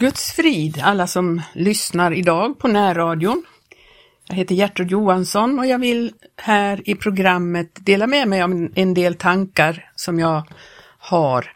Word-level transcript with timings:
Guds 0.00 0.32
frid 0.32 0.80
alla 0.82 1.06
som 1.06 1.42
lyssnar 1.52 2.12
idag 2.12 2.58
på 2.58 2.68
närradion. 2.68 3.44
Jag 4.28 4.36
heter 4.36 4.54
Gertrud 4.54 4.90
Johansson 4.90 5.58
och 5.58 5.66
jag 5.66 5.78
vill 5.78 6.12
här 6.36 6.88
i 6.88 6.94
programmet 6.94 7.70
dela 7.74 8.06
med 8.06 8.28
mig 8.28 8.42
av 8.42 8.68
en 8.74 8.94
del 8.94 9.14
tankar 9.14 9.90
som 9.96 10.18
jag 10.18 10.42
har. 10.98 11.52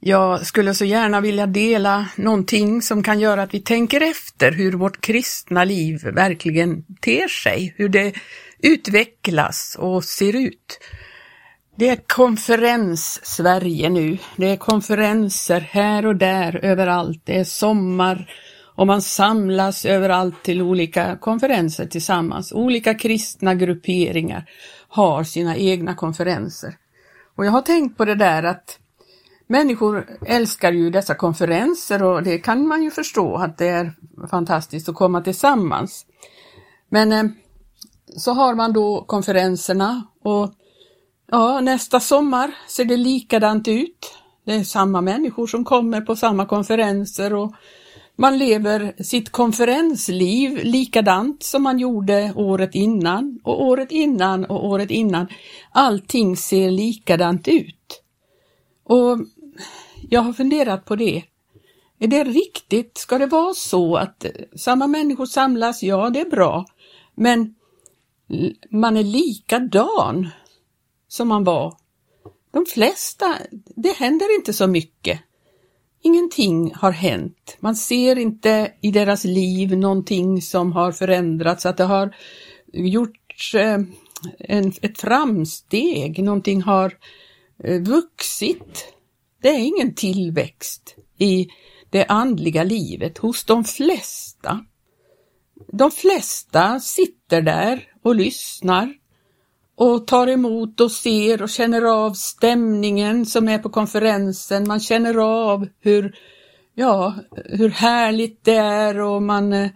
Jag 0.00 0.46
skulle 0.46 0.74
så 0.74 0.84
gärna 0.84 1.20
vilja 1.20 1.46
dela 1.46 2.06
någonting 2.16 2.82
som 2.82 3.02
kan 3.02 3.20
göra 3.20 3.42
att 3.42 3.54
vi 3.54 3.60
tänker 3.60 4.00
efter 4.00 4.52
hur 4.52 4.72
vårt 4.72 5.00
kristna 5.00 5.64
liv 5.64 6.00
verkligen 6.04 6.84
ter 7.00 7.28
sig, 7.28 7.74
hur 7.76 7.88
det 7.88 8.12
utvecklas 8.62 9.76
och 9.78 10.04
ser 10.04 10.36
ut. 10.36 10.78
Det 11.78 11.88
är 11.88 11.96
konferens-Sverige 11.96 13.88
nu. 13.88 14.18
Det 14.36 14.46
är 14.46 14.56
konferenser 14.56 15.60
här 15.60 16.06
och 16.06 16.16
där 16.16 16.64
överallt. 16.64 17.20
Det 17.24 17.38
är 17.38 17.44
sommar 17.44 18.30
och 18.74 18.86
man 18.86 19.02
samlas 19.02 19.84
överallt 19.84 20.42
till 20.42 20.62
olika 20.62 21.16
konferenser 21.16 21.86
tillsammans. 21.86 22.52
Olika 22.52 22.94
kristna 22.94 23.54
grupperingar 23.54 24.50
har 24.88 25.24
sina 25.24 25.56
egna 25.56 25.94
konferenser. 25.94 26.76
Och 27.36 27.46
jag 27.46 27.52
har 27.52 27.62
tänkt 27.62 27.96
på 27.96 28.04
det 28.04 28.14
där 28.14 28.42
att 28.42 28.78
människor 29.46 30.06
älskar 30.26 30.72
ju 30.72 30.90
dessa 30.90 31.14
konferenser 31.14 32.02
och 32.02 32.22
det 32.22 32.38
kan 32.38 32.66
man 32.66 32.82
ju 32.82 32.90
förstå 32.90 33.36
att 33.36 33.58
det 33.58 33.68
är 33.68 33.92
fantastiskt 34.30 34.88
att 34.88 34.94
komma 34.94 35.20
tillsammans. 35.20 36.06
Men 36.88 37.12
eh, 37.12 37.24
så 38.16 38.32
har 38.32 38.54
man 38.54 38.72
då 38.72 39.04
konferenserna 39.04 40.06
och 40.22 40.54
Ja, 41.28 41.60
nästa 41.60 42.00
sommar 42.00 42.54
ser 42.68 42.84
det 42.84 42.96
likadant 42.96 43.68
ut. 43.68 44.18
Det 44.44 44.52
är 44.52 44.64
samma 44.64 45.00
människor 45.00 45.46
som 45.46 45.64
kommer 45.64 46.00
på 46.00 46.16
samma 46.16 46.46
konferenser 46.46 47.34
och 47.34 47.54
man 48.16 48.38
lever 48.38 49.02
sitt 49.02 49.30
konferensliv 49.30 50.60
likadant 50.64 51.42
som 51.42 51.62
man 51.62 51.78
gjorde 51.78 52.32
året 52.36 52.74
innan 52.74 53.40
och 53.44 53.64
året 53.64 53.92
innan 53.92 54.44
och 54.44 54.66
året 54.66 54.90
innan. 54.90 55.26
Allting 55.70 56.36
ser 56.36 56.70
likadant 56.70 57.48
ut. 57.48 58.02
Och 58.84 59.18
jag 60.08 60.20
har 60.20 60.32
funderat 60.32 60.84
på 60.84 60.96
det. 60.96 61.22
Är 61.98 62.06
det 62.06 62.24
riktigt? 62.24 62.98
Ska 62.98 63.18
det 63.18 63.26
vara 63.26 63.54
så 63.54 63.96
att 63.96 64.26
samma 64.56 64.86
människor 64.86 65.26
samlas? 65.26 65.82
Ja, 65.82 66.10
det 66.10 66.20
är 66.20 66.30
bra. 66.30 66.64
Men 67.14 67.54
man 68.70 68.96
är 68.96 69.04
likadan 69.04 70.28
som 71.16 71.28
man 71.28 71.44
var. 71.44 71.74
De 72.52 72.66
flesta, 72.66 73.38
det 73.76 73.96
händer 73.96 74.36
inte 74.36 74.52
så 74.52 74.66
mycket. 74.66 75.20
Ingenting 76.02 76.74
har 76.74 76.90
hänt. 76.90 77.56
Man 77.60 77.76
ser 77.76 78.18
inte 78.18 78.72
i 78.80 78.90
deras 78.90 79.24
liv 79.24 79.76
någonting 79.78 80.42
som 80.42 80.72
har 80.72 80.92
förändrats, 80.92 81.66
att 81.66 81.76
det 81.76 81.84
har 81.84 82.14
gjorts 82.72 83.54
eh, 83.54 83.80
en, 84.38 84.72
ett 84.82 85.00
framsteg, 85.00 86.22
någonting 86.22 86.62
har 86.62 86.98
eh, 87.64 87.80
vuxit. 87.80 88.94
Det 89.42 89.48
är 89.48 89.58
ingen 89.58 89.94
tillväxt 89.94 90.96
i 91.18 91.48
det 91.90 92.04
andliga 92.04 92.62
livet 92.62 93.18
hos 93.18 93.44
de 93.44 93.64
flesta. 93.64 94.64
De 95.72 95.90
flesta 95.90 96.80
sitter 96.80 97.42
där 97.42 97.92
och 98.02 98.14
lyssnar 98.14 98.94
och 99.76 100.06
tar 100.06 100.26
emot 100.26 100.80
och 100.80 100.92
ser 100.92 101.42
och 101.42 101.48
känner 101.48 101.82
av 101.82 102.12
stämningen 102.12 103.26
som 103.26 103.48
är 103.48 103.58
på 103.58 103.68
konferensen. 103.68 104.68
Man 104.68 104.80
känner 104.80 105.16
av 105.16 105.68
hur, 105.80 106.16
ja, 106.74 107.14
hur 107.44 107.68
härligt 107.68 108.44
det 108.44 108.56
är 108.56 109.00
och 109.00 109.22
man, 109.22 109.52
eh, 109.52 109.70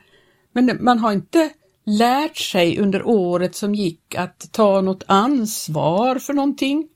men 0.52 0.78
man 0.80 0.98
har 0.98 1.12
inte 1.12 1.50
lärt 1.86 2.36
sig 2.36 2.78
under 2.78 3.06
året 3.06 3.54
som 3.54 3.74
gick 3.74 4.14
att 4.14 4.52
ta 4.52 4.80
något 4.80 5.04
ansvar 5.06 6.18
för 6.18 6.32
någonting. 6.32 6.88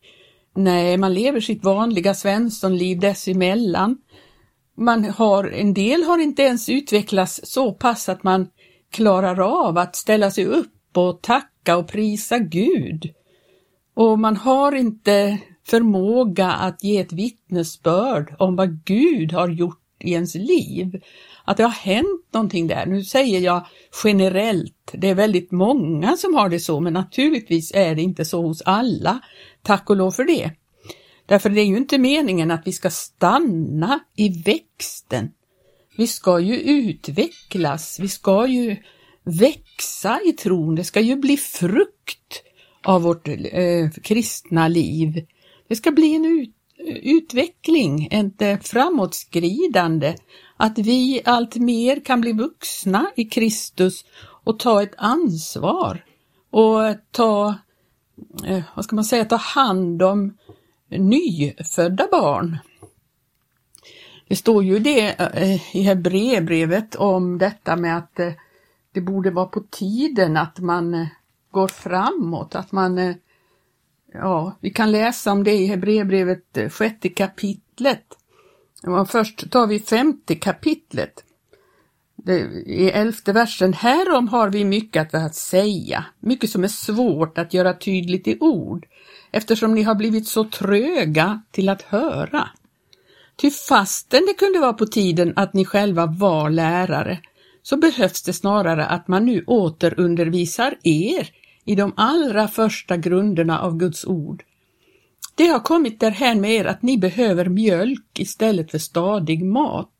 Nej, 0.57 0.97
man 0.97 1.15
lever 1.15 1.41
sitt 1.41 1.65
vanliga 1.65 2.15
svenssonliv 2.15 3.01
dessemellan. 3.01 3.97
Man 4.77 5.05
har, 5.05 5.45
en 5.45 5.75
del 5.75 6.03
har 6.03 6.19
inte 6.19 6.43
ens 6.43 6.69
utvecklats 6.69 7.41
så 7.45 7.73
pass 7.73 8.09
att 8.09 8.23
man 8.23 8.49
klarar 8.91 9.67
av 9.67 9.79
att 9.79 9.97
ställa 9.97 10.31
sig 10.31 10.47
upp 10.47 10.97
och 10.97 11.23
tacka 11.23 11.49
tacka 11.65 11.77
och 11.77 11.89
prisa 11.89 12.39
Gud. 12.39 13.15
Och 13.95 14.19
man 14.19 14.37
har 14.37 14.75
inte 14.75 15.39
förmåga 15.67 16.51
att 16.51 16.85
ge 16.85 16.99
ett 16.99 17.13
vittnesbörd 17.13 18.35
om 18.39 18.57
vad 18.57 18.85
Gud 18.85 19.33
har 19.33 19.49
gjort 19.49 19.81
i 20.01 20.13
ens 20.13 20.35
liv. 20.35 21.03
Att 21.45 21.57
det 21.57 21.63
har 21.63 21.71
hänt 21.71 22.27
någonting 22.33 22.67
där. 22.67 22.87
Nu 22.87 23.05
säger 23.05 23.41
jag 23.41 23.67
generellt, 24.05 24.91
det 24.93 25.09
är 25.09 25.15
väldigt 25.15 25.53
många 25.53 26.17
som 26.17 26.35
har 26.35 26.49
det 26.49 26.61
så, 26.61 26.81
men 26.81 26.93
naturligtvis 26.93 27.73
är 27.75 27.95
det 27.95 28.03
inte 28.03 28.25
så 28.25 28.43
hos 28.43 28.63
alla. 28.63 29.21
Tack 29.63 29.91
och 29.91 29.97
lov 29.97 30.11
för 30.11 30.25
det. 30.25 30.51
Därför 31.27 31.51
det 31.51 31.61
är 31.61 31.67
ju 31.67 31.77
inte 31.77 31.99
meningen 31.99 32.51
att 32.51 32.67
vi 32.67 32.73
ska 32.73 32.91
stanna 32.91 34.01
i 34.17 34.43
växten. 34.43 35.31
Vi 35.97 36.07
ska 36.07 36.41
ju 36.41 36.55
utvecklas, 36.55 37.99
vi 38.01 38.09
ska 38.09 38.47
ju 38.47 38.77
växa 39.25 40.21
i 40.25 40.33
tron, 40.33 40.75
det 40.75 40.85
ska 40.85 41.01
ju 41.01 41.17
bli 41.17 41.37
frukt 41.37 42.43
av 42.85 43.03
vårt 43.03 43.29
eh, 43.29 43.91
kristna 44.03 44.69
liv. 44.69 45.27
Det 45.69 45.77
ska 45.77 45.91
bli 45.91 46.15
en 46.15 46.25
ut, 46.25 46.55
utveckling, 47.03 48.09
ett 48.11 48.43
eh, 48.43 48.59
framåtskridande, 48.59 50.15
att 50.57 50.79
vi 50.79 51.23
allt 51.25 51.57
mer 51.57 52.05
kan 52.05 52.21
bli 52.21 52.33
vuxna 52.33 53.11
i 53.17 53.25
Kristus 53.25 54.05
och 54.45 54.59
ta 54.59 54.83
ett 54.83 54.95
ansvar 54.97 56.05
och 56.51 56.81
ta, 57.11 57.55
eh, 58.47 58.63
vad 58.75 58.85
ska 58.85 58.97
man 58.97 59.05
säga, 59.05 59.25
ta 59.25 59.37
hand 59.37 60.03
om 60.03 60.37
nyfödda 60.89 62.09
barn. 62.11 62.59
Det 64.29 64.37
står 64.37 64.65
ju 64.65 64.79
det 64.79 65.21
eh, 65.21 65.77
i 65.77 65.83
Hebreerbrevet 65.83 66.95
om 66.95 67.39
detta 67.39 67.77
med 67.77 67.97
att 67.97 68.21
eh, 68.21 68.33
det 68.95 69.01
borde 69.01 69.31
vara 69.31 69.47
på 69.47 69.61
tiden 69.61 70.37
att 70.37 70.59
man 70.59 70.95
eh, 70.95 71.07
går 71.51 71.69
framåt, 71.69 72.55
att 72.55 72.73
man 72.73 72.99
eh, 72.99 73.15
Ja, 74.17 74.57
vi 74.61 74.71
kan 74.71 74.93
läsa 74.93 75.33
om 75.33 75.45
det 75.45 75.53
i 75.53 75.67
Hebreerbrevet 75.67 76.57
eh, 76.57 76.69
sjätte 76.69 77.09
kapitlet. 77.09 78.05
Först 79.09 79.51
tar 79.51 79.67
vi 79.67 79.81
femte 79.81 80.35
kapitlet. 80.35 81.25
Det, 82.17 82.39
I 82.67 82.91
elfte 82.91 83.33
versen, 83.33 83.73
härom 83.73 84.29
har 84.29 84.49
vi 84.49 84.65
mycket 84.65 85.15
att 85.15 85.35
säga, 85.35 86.05
mycket 86.21 86.51
som 86.51 86.65
är 86.65 86.69
svårt 86.69 87.39
att 87.39 87.55
göra 87.55 87.75
tydligt 87.75 88.29
i 88.29 88.39
ord, 88.41 88.87
eftersom 89.31 89.75
ni 89.75 89.83
har 89.83 89.95
blivit 89.95 90.29
så 90.29 90.45
tröga 90.45 91.43
till 91.51 91.69
att 91.69 91.83
höra. 91.83 92.49
Ty 93.37 93.51
fastän 93.51 94.27
det 94.27 94.35
kunde 94.35 94.59
vara 94.59 94.73
på 94.73 94.87
tiden 94.87 95.33
att 95.37 95.55
ni 95.55 95.65
själva 95.65 96.07
var 96.07 96.51
lärare, 96.51 97.21
så 97.65 97.77
behövs 97.77 98.23
det 98.23 98.33
snarare 98.33 98.87
att 98.87 99.09
man 99.09 99.27
nu 99.27 99.45
återundervisar 99.47 100.75
er 100.83 101.31
i 101.65 101.75
de 101.75 101.93
allra 101.97 102.49
första 102.49 102.97
grunderna 102.97 103.61
av 103.61 103.77
Guds 103.77 104.05
ord. 104.05 104.45
Det 105.35 105.47
har 105.47 105.61
kommit 105.61 106.01
därhän 106.01 106.41
med 106.41 106.53
er 106.53 106.65
att 106.65 106.83
ni 106.83 106.99
behöver 106.99 107.49
mjölk 107.49 108.19
istället 108.19 108.71
för 108.71 108.79
stadig 108.79 109.45
mat. 109.45 109.91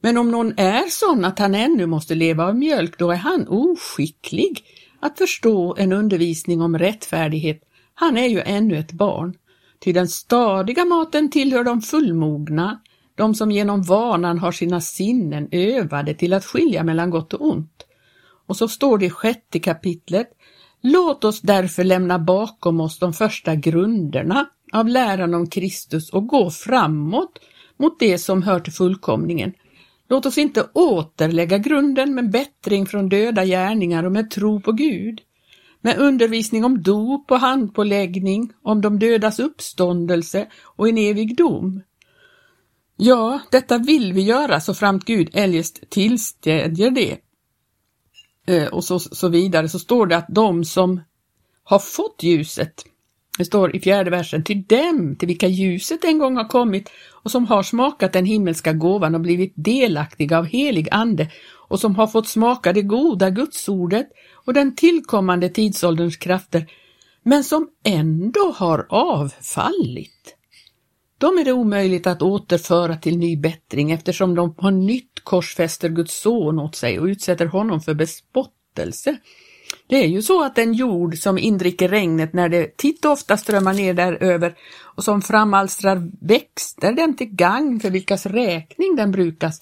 Men 0.00 0.16
om 0.16 0.30
någon 0.30 0.58
är 0.58 0.88
sån 0.88 1.24
att 1.24 1.38
han 1.38 1.54
ännu 1.54 1.86
måste 1.86 2.14
leva 2.14 2.46
av 2.46 2.56
mjölk, 2.56 2.98
då 2.98 3.10
är 3.10 3.16
han 3.16 3.48
oskicklig 3.48 4.64
att 5.00 5.18
förstå 5.18 5.76
en 5.78 5.92
undervisning 5.92 6.60
om 6.60 6.78
rättfärdighet. 6.78 7.62
Han 7.94 8.16
är 8.16 8.26
ju 8.26 8.40
ännu 8.40 8.76
ett 8.78 8.92
barn. 8.92 9.34
Till 9.78 9.94
den 9.94 10.08
stadiga 10.08 10.84
maten 10.84 11.30
tillhör 11.30 11.64
de 11.64 11.82
fullmogna, 11.82 12.80
de 13.20 13.34
som 13.34 13.50
genom 13.50 13.82
vanan 13.82 14.38
har 14.38 14.52
sina 14.52 14.80
sinnen 14.80 15.48
övade 15.50 16.14
till 16.14 16.32
att 16.32 16.44
skilja 16.44 16.84
mellan 16.84 17.10
gott 17.10 17.34
och 17.34 17.48
ont. 17.48 17.86
Och 18.46 18.56
så 18.56 18.68
står 18.68 18.98
det 18.98 19.06
i 19.06 19.10
sjätte 19.10 19.58
kapitlet, 19.58 20.28
låt 20.82 21.24
oss 21.24 21.40
därför 21.40 21.84
lämna 21.84 22.18
bakom 22.18 22.80
oss 22.80 22.98
de 22.98 23.12
första 23.12 23.54
grunderna 23.54 24.46
av 24.72 24.88
läran 24.88 25.34
om 25.34 25.46
Kristus 25.46 26.10
och 26.10 26.26
gå 26.26 26.50
framåt 26.50 27.38
mot 27.76 28.00
det 28.00 28.18
som 28.18 28.42
hör 28.42 28.60
till 28.60 28.72
fullkomningen. 28.72 29.52
Låt 30.08 30.26
oss 30.26 30.38
inte 30.38 30.68
återlägga 30.72 31.58
grunden 31.58 32.14
med 32.14 32.30
bättring 32.30 32.86
från 32.86 33.08
döda 33.08 33.44
gärningar 33.44 34.04
och 34.04 34.12
med 34.12 34.30
tro 34.30 34.60
på 34.60 34.72
Gud, 34.72 35.20
med 35.80 35.98
undervisning 35.98 36.64
om 36.64 36.82
dop 36.82 37.30
och 37.30 37.40
handpåläggning, 37.40 38.52
om 38.62 38.80
de 38.80 38.98
dödas 38.98 39.38
uppståndelse 39.38 40.46
och 40.76 40.88
en 40.88 40.98
evig 40.98 41.36
dom. 41.36 41.82
Ja, 43.02 43.40
detta 43.50 43.78
vill 43.78 44.12
vi 44.12 44.22
göra 44.22 44.60
så 44.60 44.74
framt 44.74 45.04
Gud 45.04 45.30
eljest 45.32 45.90
tillstädjer 45.90 46.90
det. 46.90 47.18
Eh, 48.46 48.68
och 48.68 48.84
så, 48.84 48.98
så 48.98 49.28
vidare 49.28 49.68
så 49.68 49.78
står 49.78 50.06
det 50.06 50.16
att 50.16 50.26
de 50.28 50.64
som 50.64 51.00
har 51.64 51.78
fått 51.78 52.22
ljuset 52.22 52.84
Det 53.38 53.44
står 53.44 53.76
i 53.76 53.80
fjärde 53.80 54.10
versen, 54.10 54.44
till 54.44 54.62
dem 54.62 55.16
till 55.18 55.28
vilka 55.28 55.48
ljuset 55.48 56.04
en 56.04 56.18
gång 56.18 56.36
har 56.36 56.48
kommit 56.48 56.90
och 57.10 57.30
som 57.30 57.46
har 57.46 57.62
smakat 57.62 58.12
den 58.12 58.24
himmelska 58.24 58.72
gåvan 58.72 59.14
och 59.14 59.20
blivit 59.20 59.52
delaktiga 59.56 60.38
av 60.38 60.44
helig 60.44 60.88
ande 60.90 61.30
och 61.68 61.80
som 61.80 61.94
har 61.94 62.06
fått 62.06 62.28
smaka 62.28 62.72
det 62.72 62.82
goda 62.82 63.30
gudsordet 63.30 64.08
och 64.34 64.54
den 64.54 64.74
tillkommande 64.74 65.48
tidsålderns 65.48 66.16
krafter, 66.16 66.66
men 67.22 67.44
som 67.44 67.68
ändå 67.84 68.54
har 68.56 68.86
avfallit. 68.88 70.36
De 71.20 71.38
är 71.38 71.44
det 71.44 71.52
omöjligt 71.52 72.06
att 72.06 72.22
återföra 72.22 72.96
till 72.96 73.18
ny 73.18 73.36
bättring 73.36 73.90
eftersom 73.90 74.34
de 74.34 74.54
på 74.54 74.70
nytt 74.70 75.20
korsfäster 75.24 75.88
Guds 75.88 76.20
son 76.20 76.58
åt 76.58 76.76
sig 76.76 77.00
och 77.00 77.04
utsätter 77.04 77.46
honom 77.46 77.80
för 77.80 77.94
bespottelse. 77.94 79.16
Det 79.86 79.96
är 79.96 80.06
ju 80.06 80.22
så 80.22 80.44
att 80.44 80.56
den 80.56 80.74
jord 80.74 81.18
som 81.18 81.38
indricker 81.38 81.88
regnet 81.88 82.32
när 82.32 82.48
det 82.48 82.76
titt 82.76 83.04
och 83.04 83.10
ofta 83.10 83.36
strömmar 83.36 83.74
ner 83.74 83.94
däröver 83.94 84.54
och 84.80 85.04
som 85.04 85.22
framalstrar 85.22 86.10
växter 86.20 86.92
den 86.92 87.16
till 87.16 87.34
gagn 87.34 87.80
för 87.80 87.90
vilkas 87.90 88.26
räkning 88.26 88.96
den 88.96 89.10
brukas, 89.10 89.60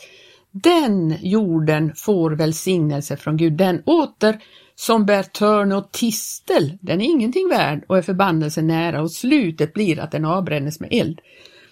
den 0.51 1.15
jorden 1.23 1.93
får 1.97 2.31
välsignelse 2.31 3.17
från 3.17 3.37
Gud. 3.37 3.53
Den 3.53 3.83
åter 3.87 4.39
som 4.81 5.07
bär 5.07 5.23
törn 5.23 5.73
och 5.73 5.93
tistel, 5.93 6.79
den 6.81 7.01
är 7.01 7.05
ingenting 7.05 7.49
värd 7.49 7.85
och 7.87 7.99
är 7.99 8.03
förbannelsen 8.03 8.67
nära 8.67 9.03
och 9.03 9.13
slutet 9.13 9.75
blir 9.75 10.01
att 10.01 10.11
den 10.11 10.25
avbrännes 10.25 10.81
med 10.81 10.89
eld. 10.93 11.21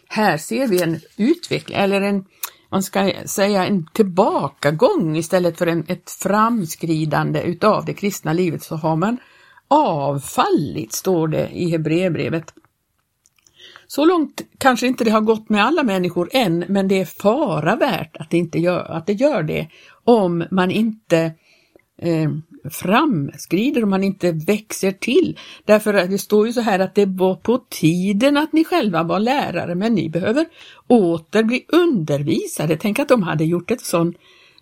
Här 0.09 0.37
ser 0.37 0.67
vi 0.67 0.83
en 0.83 1.01
utveckling, 1.17 1.79
eller 1.79 2.01
en, 2.01 2.25
man 2.71 2.83
ska 2.83 3.13
säga 3.25 3.67
en 3.67 3.87
tillbakagång 3.87 5.17
istället 5.17 5.59
för 5.59 5.67
en, 5.67 5.85
ett 5.89 6.11
framskridande 6.11 7.43
utav 7.43 7.85
det 7.85 7.95
kristna 7.95 8.33
livet 8.33 8.63
så 8.63 8.77
har 8.77 8.97
man 8.97 9.19
avfallit, 9.69 10.93
står 10.93 11.29
det 11.29 11.49
i 11.49 11.71
Hebreerbrevet. 11.71 12.55
Så 13.87 14.05
långt 14.05 14.41
kanske 14.59 14.87
inte 14.87 15.05
det 15.05 15.11
har 15.11 15.21
gått 15.21 15.49
med 15.49 15.65
alla 15.65 15.83
människor 15.83 16.29
än, 16.33 16.65
men 16.69 16.89
det 16.89 17.01
är 17.01 17.05
fara 17.05 17.77
värt 17.77 18.17
att 18.17 18.31
det, 18.31 18.39
inte 18.39 18.59
gör, 18.59 18.91
att 18.91 19.07
det 19.07 19.13
gör 19.13 19.43
det 19.43 19.69
om 20.05 20.45
man 20.51 20.71
inte 20.71 21.33
eh, 22.03 22.31
framskrider, 22.71 23.83
om 23.85 23.91
man 23.91 24.05
inte 24.05 24.33
växer 24.33 24.93
till. 24.93 25.39
Därför 25.65 25.95
att 25.95 26.11
det 26.11 26.19
står 26.19 26.47
ju 26.47 26.53
så 26.53 26.61
här 26.61 26.79
att 26.79 26.95
det 26.95 27.07
var 27.07 27.35
på 27.35 27.59
tiden 27.71 28.37
att 28.37 28.53
ni 28.53 28.65
själva 28.65 29.03
var 29.03 29.21
lärare, 29.21 29.75
men 29.75 29.95
ni 29.95 30.09
behöver 30.09 30.47
åter 30.87 31.43
bli 31.43 31.65
undervisade. 31.69 32.77
Tänk 32.77 32.99
att 32.99 33.09
de 33.09 33.23
hade 33.23 33.45
gjort 33.45 33.71
ett 33.71 33.85
sån 33.85 34.15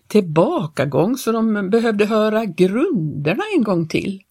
tillbakagång 0.07 1.17
så 1.17 1.31
de 1.31 1.69
behövde 1.69 2.05
höra 2.05 2.45
grunderna 2.45 3.43
en 3.55 3.63
gång 3.63 3.87
till. 3.87 4.21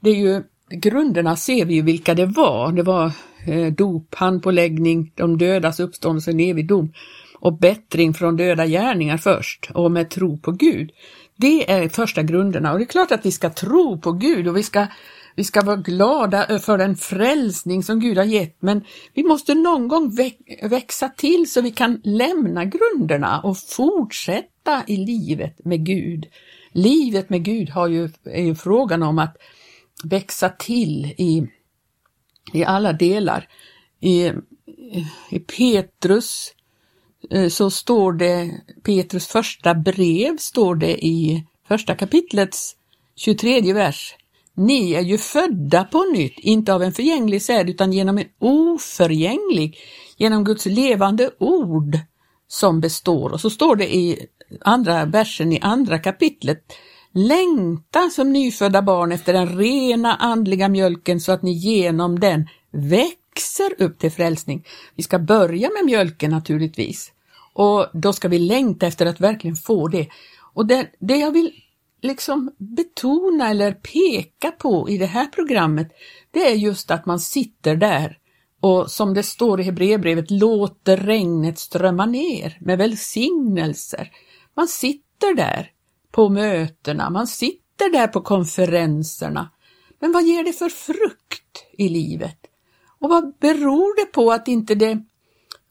Det 0.00 0.10
är 0.10 0.14
ju 0.14 0.42
grunderna 0.70 1.36
ser 1.36 1.64
vi 1.64 1.74
ju 1.74 1.82
vilka 1.82 2.14
det 2.14 2.26
var. 2.26 2.72
Det 2.72 2.82
var 2.82 3.12
eh, 3.46 3.72
dop, 3.72 4.14
handpåläggning, 4.14 5.12
de 5.14 5.38
dödas 5.38 5.80
uppståndelse, 5.80 6.30
evig 6.30 6.68
dom 6.68 6.92
och 7.40 7.58
bättring 7.58 8.14
från 8.14 8.36
döda 8.36 8.66
gärningar 8.66 9.16
först 9.16 9.70
och 9.74 9.90
med 9.90 10.10
tro 10.10 10.38
på 10.38 10.52
Gud. 10.52 10.90
Det 11.40 11.70
är 11.70 11.88
första 11.88 12.22
grunderna 12.22 12.72
och 12.72 12.78
det 12.78 12.84
är 12.84 12.86
klart 12.86 13.12
att 13.12 13.26
vi 13.26 13.32
ska 13.32 13.50
tro 13.50 14.00
på 14.00 14.12
Gud 14.12 14.48
och 14.48 14.56
vi 14.56 14.62
ska, 14.62 14.86
vi 15.34 15.44
ska 15.44 15.62
vara 15.62 15.76
glada 15.76 16.58
för 16.58 16.78
den 16.78 16.96
frälsning 16.96 17.82
som 17.82 18.00
Gud 18.00 18.18
har 18.18 18.24
gett 18.24 18.62
men 18.62 18.84
vi 19.14 19.22
måste 19.22 19.54
någon 19.54 19.88
gång 19.88 20.16
växa 20.62 21.08
till 21.08 21.50
så 21.50 21.60
vi 21.60 21.70
kan 21.70 22.00
lämna 22.04 22.64
grunderna 22.64 23.40
och 23.40 23.58
fortsätta 23.58 24.82
i 24.86 24.96
livet 24.96 25.64
med 25.64 25.86
Gud. 25.86 26.26
Livet 26.72 27.30
med 27.30 27.44
Gud 27.44 27.70
har 27.70 27.88
ju, 27.88 28.08
är 28.24 28.42
ju 28.42 28.54
frågan 28.54 29.02
om 29.02 29.18
att 29.18 29.36
växa 30.04 30.48
till 30.48 31.04
i, 31.04 31.46
i 32.52 32.64
alla 32.64 32.92
delar. 32.92 33.48
I, 34.00 34.32
i 35.30 35.38
Petrus 35.38 36.52
Eh, 37.30 37.48
så 37.48 37.70
står 37.70 38.12
det, 38.12 38.50
Petrus 38.82 39.26
första 39.26 39.74
brev 39.74 40.36
står 40.38 40.74
det 40.74 41.06
i 41.06 41.44
första 41.68 41.94
kapitlets 41.94 42.76
23 43.16 43.72
vers. 43.72 44.14
Ni 44.54 44.92
är 44.92 45.00
ju 45.00 45.18
födda 45.18 45.84
på 45.84 46.04
nytt, 46.04 46.38
inte 46.38 46.74
av 46.74 46.82
en 46.82 46.92
förgänglig 46.92 47.42
säd 47.42 47.70
utan 47.70 47.92
genom 47.92 48.18
en 48.18 48.26
oförgänglig, 48.38 49.78
genom 50.16 50.44
Guds 50.44 50.66
levande 50.66 51.30
ord 51.38 51.98
som 52.48 52.80
består. 52.80 53.32
Och 53.32 53.40
så 53.40 53.50
står 53.50 53.76
det 53.76 53.94
i 53.94 54.26
andra 54.60 55.04
versen 55.04 55.52
i 55.52 55.60
andra 55.60 55.98
kapitlet 55.98 56.64
Längta 57.12 58.10
som 58.10 58.32
nyfödda 58.32 58.82
barn 58.82 59.12
efter 59.12 59.32
den 59.32 59.58
rena 59.58 60.14
andliga 60.14 60.68
mjölken 60.68 61.20
så 61.20 61.32
att 61.32 61.42
ni 61.42 61.52
genom 61.52 62.20
den 62.20 62.48
väcks 62.72 63.19
växer 63.34 63.82
upp 63.82 63.98
till 63.98 64.12
frälsning. 64.12 64.66
Vi 64.94 65.02
ska 65.02 65.18
börja 65.18 65.70
med 65.70 65.84
mjölken 65.84 66.30
naturligtvis 66.30 67.12
och 67.52 67.86
då 67.92 68.12
ska 68.12 68.28
vi 68.28 68.38
längta 68.38 68.86
efter 68.86 69.06
att 69.06 69.20
verkligen 69.20 69.56
få 69.56 69.88
det. 69.88 70.08
Och 70.54 70.66
det, 70.66 70.86
det 70.98 71.16
jag 71.16 71.32
vill 71.32 71.52
liksom 72.02 72.50
betona 72.58 73.50
eller 73.50 73.72
peka 73.72 74.50
på 74.50 74.88
i 74.90 74.98
det 74.98 75.06
här 75.06 75.26
programmet, 75.26 75.88
det 76.30 76.50
är 76.50 76.54
just 76.54 76.90
att 76.90 77.06
man 77.06 77.20
sitter 77.20 77.76
där 77.76 78.18
och 78.60 78.90
som 78.90 79.14
det 79.14 79.22
står 79.22 79.60
i 79.60 79.62
Hebreerbrevet, 79.62 80.30
låter 80.30 80.96
regnet 80.96 81.58
strömma 81.58 82.06
ner 82.06 82.58
med 82.60 82.78
välsignelser. 82.78 84.12
Man 84.56 84.68
sitter 84.68 85.34
där 85.34 85.70
på 86.10 86.28
mötena, 86.28 87.10
man 87.10 87.26
sitter 87.26 87.92
där 87.92 88.06
på 88.06 88.20
konferenserna. 88.20 89.50
Men 89.98 90.12
vad 90.12 90.26
ger 90.26 90.44
det 90.44 90.52
för 90.52 90.68
frukt 90.68 91.64
i 91.72 91.88
livet? 91.88 92.49
Och 93.00 93.10
vad 93.10 93.34
beror 93.40 93.96
det 93.96 94.12
på 94.12 94.32
att 94.32 94.48
inte 94.48 94.74
det 94.74 95.02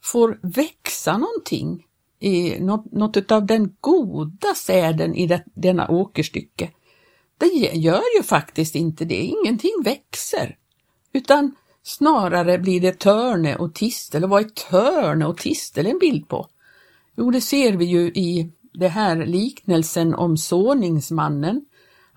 får 0.04 0.40
växa 0.42 1.18
någonting 1.18 1.86
i 2.20 2.60
något, 2.60 2.92
något 2.92 3.32
av 3.32 3.46
den 3.46 3.76
goda 3.82 4.56
säden 4.56 5.16
i 5.16 5.28
det, 5.28 5.44
denna 5.54 5.88
åkerstycke? 5.88 6.70
Det 7.38 7.72
gör 7.74 8.18
ju 8.18 8.24
faktiskt 8.24 8.76
inte 8.76 9.06
det, 9.06 9.24
ingenting 9.24 9.82
växer. 9.84 10.58
Utan 11.14 11.56
snarare 11.84 12.58
blir 12.58 12.82
det 12.82 13.00
törne 13.00 13.56
och 13.56 13.76
tistel. 13.76 14.24
Och 14.24 14.30
vad 14.30 14.46
är 14.46 14.50
törne 14.50 15.26
och 15.26 15.38
tistel 15.38 15.86
en 15.86 16.00
bild 16.00 16.28
på? 16.28 16.48
Jo, 17.18 17.32
det 17.32 17.42
ser 17.42 17.74
vi 17.74 17.86
ju 17.86 18.08
i 18.08 18.52
det 18.74 18.88
här 18.88 19.26
liknelsen 19.26 20.16
om 20.16 20.38
såningsmannen 20.38 21.66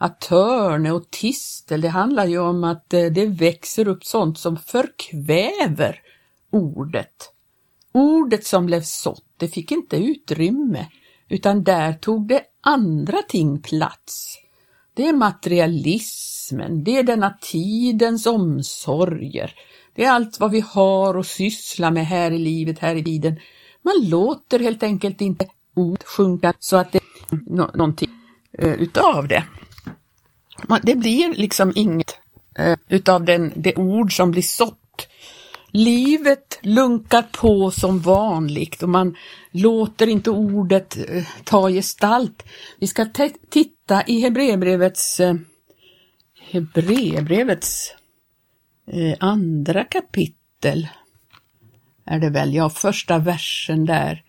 att 0.03 0.21
törne 0.21 0.93
och 0.93 1.11
tistel, 1.11 1.81
det 1.81 1.89
handlar 1.89 2.27
ju 2.27 2.39
om 2.39 2.65
att 2.65 2.95
eh, 2.95 3.05
det 3.05 3.27
växer 3.27 3.89
upp 3.89 4.05
sånt 4.05 4.39
som 4.39 4.57
förkväver 4.57 6.01
ordet. 6.51 7.33
Ordet 7.93 8.47
som 8.47 8.67
blev 8.67 8.83
sått, 8.83 9.25
det 9.37 9.49
fick 9.49 9.73
inte 9.73 9.97
utrymme, 9.97 10.87
utan 11.29 11.65
där 11.65 11.93
tog 11.93 12.29
det 12.29 12.43
andra 12.61 13.19
ting 13.29 13.63
plats. 13.63 14.39
Det 14.95 15.09
är 15.09 15.13
materialismen, 15.13 16.85
det 16.85 16.99
är 16.99 17.03
denna 17.03 17.39
tidens 17.41 18.27
omsorger, 18.27 19.55
det 19.95 20.05
är 20.05 20.11
allt 20.11 20.41
vad 20.41 20.51
vi 20.51 20.61
har 20.61 21.19
att 21.19 21.27
syssla 21.27 21.91
med 21.91 22.07
här 22.07 22.31
i 22.31 22.39
livet, 22.39 22.79
här 22.79 22.95
i 22.95 23.05
tiden. 23.05 23.41
Man 23.83 24.09
låter 24.09 24.59
helt 24.59 24.83
enkelt 24.83 25.21
inte 25.21 25.47
ord 25.75 26.05
sjunka 26.05 26.55
så 26.59 26.77
att 26.77 26.93
det 26.93 26.99
är 26.99 27.77
någonting 27.77 28.11
eh, 28.59 28.73
utav 28.73 29.29
det. 29.29 29.45
Det 30.83 30.95
blir 30.95 31.35
liksom 31.35 31.73
inget 31.75 32.17
eh, 32.59 32.79
utav 32.89 33.25
den, 33.25 33.53
det 33.57 33.75
ord 33.75 34.17
som 34.17 34.31
blir 34.31 34.43
sått. 34.43 35.09
Livet 35.75 36.59
lunkar 36.63 37.23
på 37.23 37.71
som 37.71 38.01
vanligt 38.01 38.83
och 38.83 38.89
man 38.89 39.17
låter 39.51 40.07
inte 40.07 40.31
ordet 40.31 40.97
eh, 41.09 41.25
ta 41.45 41.69
gestalt. 41.69 42.43
Vi 42.79 42.87
ska 42.87 43.07
titta 43.51 44.03
i 44.07 44.21
Hebreerbrevets 44.21 45.21
eh, 45.21 45.35
Hebreerbrevets 46.51 47.95
eh, 48.87 49.17
andra 49.21 49.85
kapitel 49.85 50.89
är 52.07 52.19
det 52.19 52.31
väl, 52.31 52.55
ja 52.55 52.71
första 52.71 53.19
versen 53.19 53.85
där. 53.85 54.23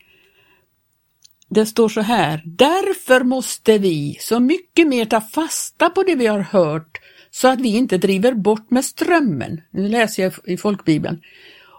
Det 1.53 1.65
står 1.65 1.89
så 1.89 2.01
här, 2.01 2.41
därför 2.45 3.24
måste 3.24 3.77
vi 3.77 4.17
så 4.19 4.39
mycket 4.39 4.88
mer 4.88 5.05
ta 5.05 5.22
fasta 5.22 5.89
på 5.89 6.03
det 6.03 6.15
vi 6.15 6.27
har 6.27 6.39
hört 6.39 7.00
så 7.31 7.48
att 7.48 7.62
vi 7.62 7.69
inte 7.69 7.98
driver 7.98 8.33
bort 8.33 8.72
med 8.72 8.86
strömmen. 8.86 9.62
Nu 9.72 9.88
läser 9.88 10.24
jag 10.24 10.33
i 10.45 10.57
folkbibeln. 10.57 11.22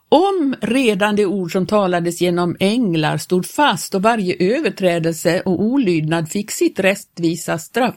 Om 0.08 0.54
redan 0.60 1.16
det 1.16 1.26
ord 1.26 1.52
som 1.52 1.66
talades 1.66 2.20
genom 2.20 2.56
änglar 2.60 3.18
stod 3.18 3.46
fast 3.46 3.94
och 3.94 4.02
varje 4.02 4.56
överträdelse 4.56 5.40
och 5.40 5.62
olydnad 5.62 6.28
fick 6.28 6.50
sitt 6.50 6.78
rättvisa 6.78 7.58
straff, 7.58 7.94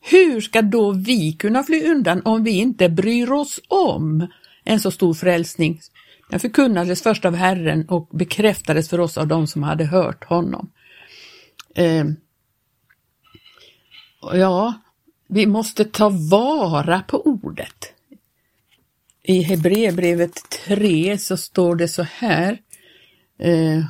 hur 0.00 0.40
ska 0.40 0.62
då 0.62 0.92
vi 0.92 1.32
kunna 1.32 1.62
fly 1.62 1.84
undan 1.84 2.22
om 2.24 2.44
vi 2.44 2.50
inte 2.50 2.88
bryr 2.88 3.32
oss 3.32 3.60
om 3.68 4.28
en 4.64 4.80
så 4.80 4.90
stor 4.90 5.14
frälsning? 5.14 5.80
Den 6.30 6.40
förkunnades 6.40 7.02
först 7.02 7.24
av 7.24 7.34
Herren 7.34 7.88
och 7.88 8.08
bekräftades 8.12 8.88
för 8.88 9.00
oss 9.00 9.18
av 9.18 9.26
dem 9.26 9.46
som 9.46 9.62
hade 9.62 9.84
hört 9.84 10.24
honom. 10.24 10.70
Eh, 11.74 12.04
ja, 14.32 14.74
vi 15.28 15.46
måste 15.46 15.84
ta 15.84 16.08
vara 16.08 17.00
på 17.00 17.26
ordet. 17.26 17.92
I 19.22 19.42
Hebreerbrevet 19.42 20.50
3 20.66 21.18
så 21.18 21.36
står 21.36 21.76
det 21.76 21.88
så 21.88 22.02
här, 22.02 22.58
eh, 23.38 23.84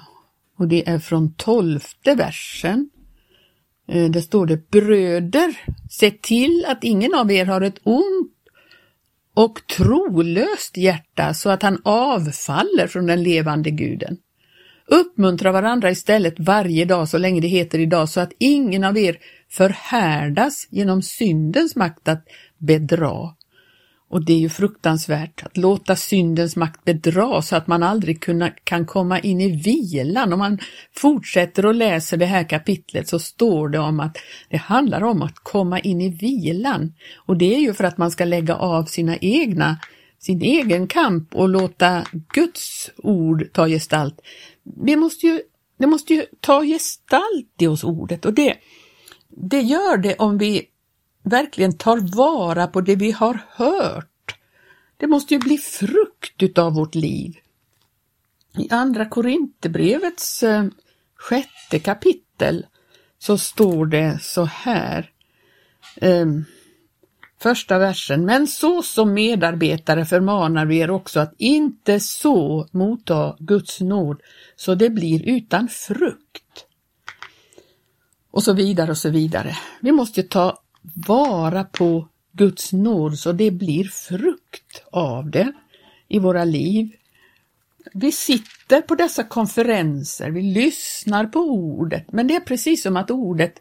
och 0.59 0.69
det 0.69 0.89
är 0.89 0.99
från 0.99 1.35
tolfte 1.35 2.15
versen. 2.15 2.91
Eh, 3.89 4.11
där 4.11 4.21
står 4.21 4.47
det, 4.47 4.71
bröder, 4.71 5.61
se 5.91 6.11
till 6.11 6.65
att 6.69 6.85
ingen 6.85 7.15
av 7.15 7.31
er 7.31 7.45
har 7.45 7.61
ett 7.61 7.79
ont 7.83 8.31
och 9.35 9.67
trolöst 9.67 10.77
hjärta 10.77 11.35
så 11.35 11.51
att 11.51 11.63
han 11.63 11.81
avfaller 11.85 12.87
från 12.87 13.07
den 13.07 13.23
levande 13.23 13.71
guden. 13.71 14.19
Uppmuntra 14.87 15.53
varandra 15.53 15.91
istället 15.91 16.35
varje 16.39 16.85
dag 16.85 17.09
så 17.09 17.19
länge 17.19 17.41
det 17.41 17.49
heter 17.49 17.79
idag 17.79 18.09
så 18.09 18.21
att 18.21 18.33
ingen 18.39 18.85
av 18.85 18.99
er 18.99 19.19
förhärdas 19.51 20.67
genom 20.71 21.03
syndens 21.03 21.77
makt 21.77 22.09
att 22.09 22.25
bedra. 22.59 23.35
Och 24.15 24.25
det 24.25 24.33
är 24.33 24.39
ju 24.39 24.49
fruktansvärt 24.49 25.43
att 25.43 25.57
låta 25.57 25.97
syndens 25.97 26.57
makt 26.57 26.85
bedra 26.85 27.43
så 27.43 27.57
att 27.57 27.67
man 27.67 27.83
aldrig 27.83 28.23
kunna, 28.23 28.51
kan 28.51 28.87
komma 28.87 29.19
in 29.19 29.41
i 29.41 29.63
vilan. 29.63 30.33
Om 30.33 30.39
man 30.39 30.59
fortsätter 30.97 31.67
och 31.67 31.75
läser 31.75 32.17
det 32.17 32.27
här 32.27 32.49
kapitlet 32.49 33.09
så 33.09 33.19
står 33.19 33.69
det 33.69 33.79
om 33.79 34.01
att 34.01 34.17
det 34.49 34.57
handlar 34.57 35.05
om 35.05 35.23
att 35.23 35.35
komma 35.35 35.81
in 35.81 36.01
i 36.01 36.09
vilan. 36.09 36.93
Och 37.17 37.37
det 37.37 37.55
är 37.55 37.59
ju 37.59 37.75
för 37.75 37.85
att 37.85 37.99
man 37.99 38.11
ska 38.11 38.25
lägga 38.25 38.55
av 38.55 38.85
sina 38.85 39.17
egna, 39.17 39.79
sin 40.19 40.43
egen 40.43 40.87
kamp 40.87 41.35
och 41.35 41.49
låta 41.49 42.05
Guds 42.35 42.91
ord 42.97 43.45
ta 43.53 43.67
gestalt 43.67 44.21
det 44.65 44.97
måste 44.97 45.27
ju, 45.27 45.43
det 45.79 45.87
måste 45.87 46.15
ju 46.15 46.27
ta 46.41 46.65
gestalt 46.65 47.63
i 47.63 47.67
oss 47.67 47.85
ordet 47.85 48.25
och 48.25 48.35
det, 48.35 48.57
det 49.29 49.61
gör 49.61 49.97
det 49.97 50.17
om 50.17 50.39
vi 50.39 50.69
verkligen 51.23 51.79
tar 51.79 52.17
vara 52.17 52.67
på 52.67 52.81
det 52.81 52.97
vi 52.97 53.11
har 53.11 53.41
hört. 53.49 54.39
Det 54.97 55.07
måste 55.07 55.35
ju 55.35 55.41
bli 55.41 55.59
frukt 55.59 56.43
utav 56.43 56.75
vårt 56.75 56.95
liv. 56.95 57.37
I 58.59 58.69
Andra 58.71 59.07
Korinthierbrevets 59.07 60.43
eh, 60.43 60.65
sjätte 61.15 61.79
kapitel 61.79 62.67
så 63.19 63.39
står 63.39 63.87
det 63.87 64.19
så 64.23 64.45
här. 64.45 65.11
Eh, 65.97 66.27
första 67.45 67.79
versen. 67.79 68.25
Men 68.25 68.47
så 68.47 68.83
som 68.83 69.15
medarbetare 69.15 70.05
förmanar 70.05 70.67
vi 70.67 70.79
er 70.79 70.91
också 70.91 71.21
att 71.21 71.35
inte 71.39 72.01
så 72.01 72.69
motta 72.71 73.37
Guds 73.39 73.81
nåd 73.81 74.21
så 74.57 74.75
det 74.75 74.91
blir 74.91 75.29
utan 75.29 75.69
frukt. 75.69 76.67
Och 78.31 78.43
så 78.43 78.53
vidare 78.53 78.91
och 78.91 78.99
så 78.99 79.11
vidare. 79.11 79.57
Vi 79.81 79.93
måste 79.93 80.23
ta 80.23 80.59
vara 81.09 81.65
på 81.65 82.09
Guds 82.33 82.73
nåd 82.73 83.19
så 83.19 83.33
det 83.33 83.51
blir 83.51 83.85
frukt 83.85 84.83
av 84.93 85.31
det 85.31 85.53
i 86.09 86.19
våra 86.19 86.45
liv. 86.45 86.93
Vi 87.93 88.13
sitter 88.13 88.81
på 88.81 88.95
dessa 88.95 89.25
konferenser, 89.25 90.31
vi 90.31 90.43
lyssnar 90.43 91.27
på 91.27 91.39
ordet, 91.41 92.13
men 92.13 92.27
det 92.27 92.35
är 92.35 92.41
precis 92.41 92.83
som 92.83 92.97
att 92.97 93.11
ordet 93.11 93.55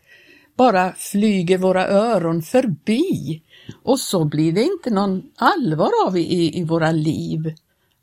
bara 0.57 0.93
flyger 0.93 1.57
våra 1.57 1.87
öron 1.87 2.41
förbi 2.41 3.41
och 3.83 3.99
så 3.99 4.25
blir 4.25 4.51
det 4.51 4.63
inte 4.63 4.89
någon 4.89 5.23
allvar 5.35 5.91
av 6.05 6.17
i, 6.17 6.59
i 6.59 6.63
våra 6.63 6.91
liv. 6.91 7.53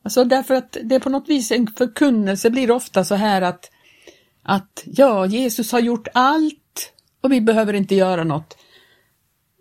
Alltså 0.02 0.24
därför 0.24 0.54
att 0.54 0.76
det 0.82 0.94
är 0.94 1.00
på 1.00 1.10
något 1.10 1.28
vis 1.28 1.52
en 1.52 1.66
förkunnelse 1.66 2.50
blir 2.50 2.70
ofta 2.70 3.04
så 3.04 3.14
här 3.14 3.42
att, 3.42 3.70
att 4.42 4.82
ja, 4.84 5.26
Jesus 5.26 5.72
har 5.72 5.80
gjort 5.80 6.08
allt 6.14 6.92
och 7.20 7.32
vi 7.32 7.40
behöver 7.40 7.72
inte 7.72 7.94
göra 7.94 8.24
något. 8.24 8.56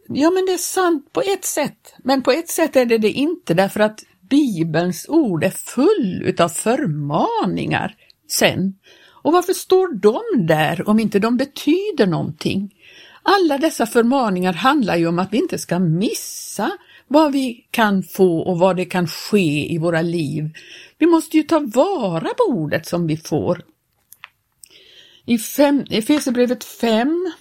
Ja, 0.08 0.32
men 0.32 0.46
det 0.46 0.54
är 0.54 0.58
sant 0.58 1.14
på 1.14 1.22
ett 1.22 1.46
sätt, 1.46 1.94
men 1.98 2.24
på 2.24 2.32
ett 2.32 2.50
sätt 2.50 2.76
är 2.76 2.86
det 2.86 2.98
det 2.98 3.12
inte 3.12 3.54
därför 3.54 3.80
att 3.80 4.00
Bibelns 4.30 5.06
ord 5.10 5.44
är 5.44 5.50
full 5.50 6.24
utav 6.26 6.50
förmaningar 6.50 7.96
sen. 8.30 8.74
Och 9.22 9.34
varför 9.34 9.54
står 9.54 9.94
de 9.94 10.48
där 10.48 10.90
om 10.90 11.00
inte 11.00 11.20
de 11.20 11.38
betyder 11.38 12.08
någonting? 12.08 12.74
Alla 13.24 13.58
dessa 13.58 13.86
förmaningar 13.86 14.54
handlar 14.54 14.96
ju 14.96 15.08
om 15.08 15.20
att 15.20 15.34
vi 15.34 15.38
inte 15.38 15.58
ska 15.58 15.80
missa 15.80 16.72
vad 17.08 17.32
vi 17.32 17.68
kan 17.72 18.04
få 18.04 18.40
och 18.40 18.60
vad 18.60 18.76
det 18.76 18.86
kan 18.86 19.08
ske 19.08 19.74
i 19.74 19.78
våra 19.78 20.02
liv. 20.02 20.50
Vi 20.98 21.06
måste 21.06 21.38
ju 21.38 21.44
ta 21.44 21.60
vara 21.60 22.30
på 22.30 22.44
ordet 22.48 22.86
som 22.86 23.08
vi 23.08 23.18
får. 23.18 23.64
I 25.26 25.36
Efesierbrevet 25.90 26.64
5 26.64 27.32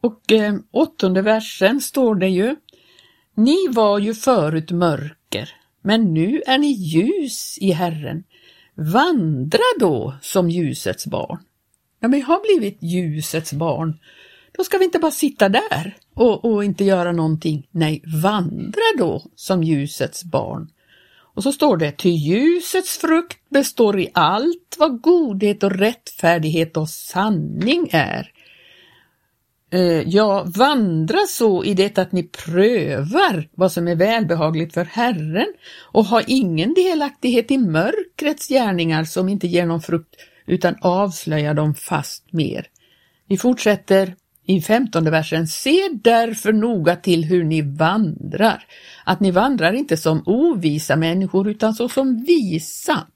och 0.00 0.32
eh, 0.32 0.54
åttonde 0.70 1.22
versen 1.22 1.80
står 1.80 2.14
det 2.14 2.28
ju 2.28 2.56
Ni 3.34 3.68
var 3.70 3.98
ju 3.98 4.14
förut 4.14 4.70
mörker, 4.70 5.50
men 5.82 6.14
nu 6.14 6.42
är 6.46 6.58
ni 6.58 6.72
ljus 6.72 7.58
i 7.60 7.70
Herren. 7.70 8.24
Vandra 8.74 9.62
då 9.80 10.14
som 10.22 10.50
ljusets 10.50 11.06
barn. 11.06 11.38
Ja, 12.00 12.08
men 12.08 12.10
vi 12.10 12.20
har 12.20 12.56
blivit 12.56 12.78
ljusets 12.82 13.52
barn. 13.52 13.98
Då 14.56 14.64
ska 14.64 14.78
vi 14.78 14.84
inte 14.84 14.98
bara 14.98 15.10
sitta 15.10 15.48
där 15.48 15.96
och, 16.14 16.44
och 16.44 16.64
inte 16.64 16.84
göra 16.84 17.12
någonting. 17.12 17.68
Nej, 17.70 18.02
vandra 18.22 18.82
då 18.98 19.22
som 19.34 19.62
ljusets 19.62 20.24
barn. 20.24 20.70
Och 21.34 21.42
så 21.42 21.52
står 21.52 21.76
det, 21.76 21.92
ty 21.92 22.10
ljusets 22.10 22.98
frukt 22.98 23.38
består 23.48 24.00
i 24.00 24.08
allt 24.14 24.76
vad 24.78 25.00
godhet 25.00 25.62
och 25.62 25.70
rättfärdighet 25.70 26.76
och 26.76 26.88
sanning 26.88 27.88
är 27.92 28.32
Eh, 29.72 30.08
ja, 30.08 30.44
vandra 30.56 31.18
så 31.28 31.64
i 31.64 31.74
det 31.74 31.98
att 31.98 32.12
ni 32.12 32.22
prövar 32.22 33.48
vad 33.54 33.72
som 33.72 33.88
är 33.88 33.96
välbehagligt 33.96 34.74
för 34.74 34.84
Herren 34.84 35.46
och 35.92 36.04
ha 36.04 36.22
ingen 36.26 36.74
delaktighet 36.74 37.50
i 37.50 37.58
mörkrets 37.58 38.48
gärningar 38.48 39.04
som 39.04 39.28
inte 39.28 39.46
ger 39.46 39.66
någon 39.66 39.82
frukt 39.82 40.16
utan 40.46 40.74
avslöja 40.80 41.54
dem 41.54 41.74
fast 41.74 42.32
mer. 42.32 42.66
Vi 43.28 43.38
fortsätter 43.38 44.14
i 44.46 44.60
femtonde 44.60 45.10
versen. 45.10 45.46
Se 45.46 45.88
därför 45.92 46.52
noga 46.52 46.96
till 46.96 47.24
hur 47.24 47.44
ni 47.44 47.62
vandrar, 47.62 48.64
att 49.04 49.20
ni 49.20 49.30
vandrar 49.30 49.72
inte 49.72 49.96
som 49.96 50.22
ovisa 50.26 50.96
människor 50.96 51.48
utan 51.48 51.74
så 51.74 51.88
som 51.88 52.24
visa. 52.24 53.06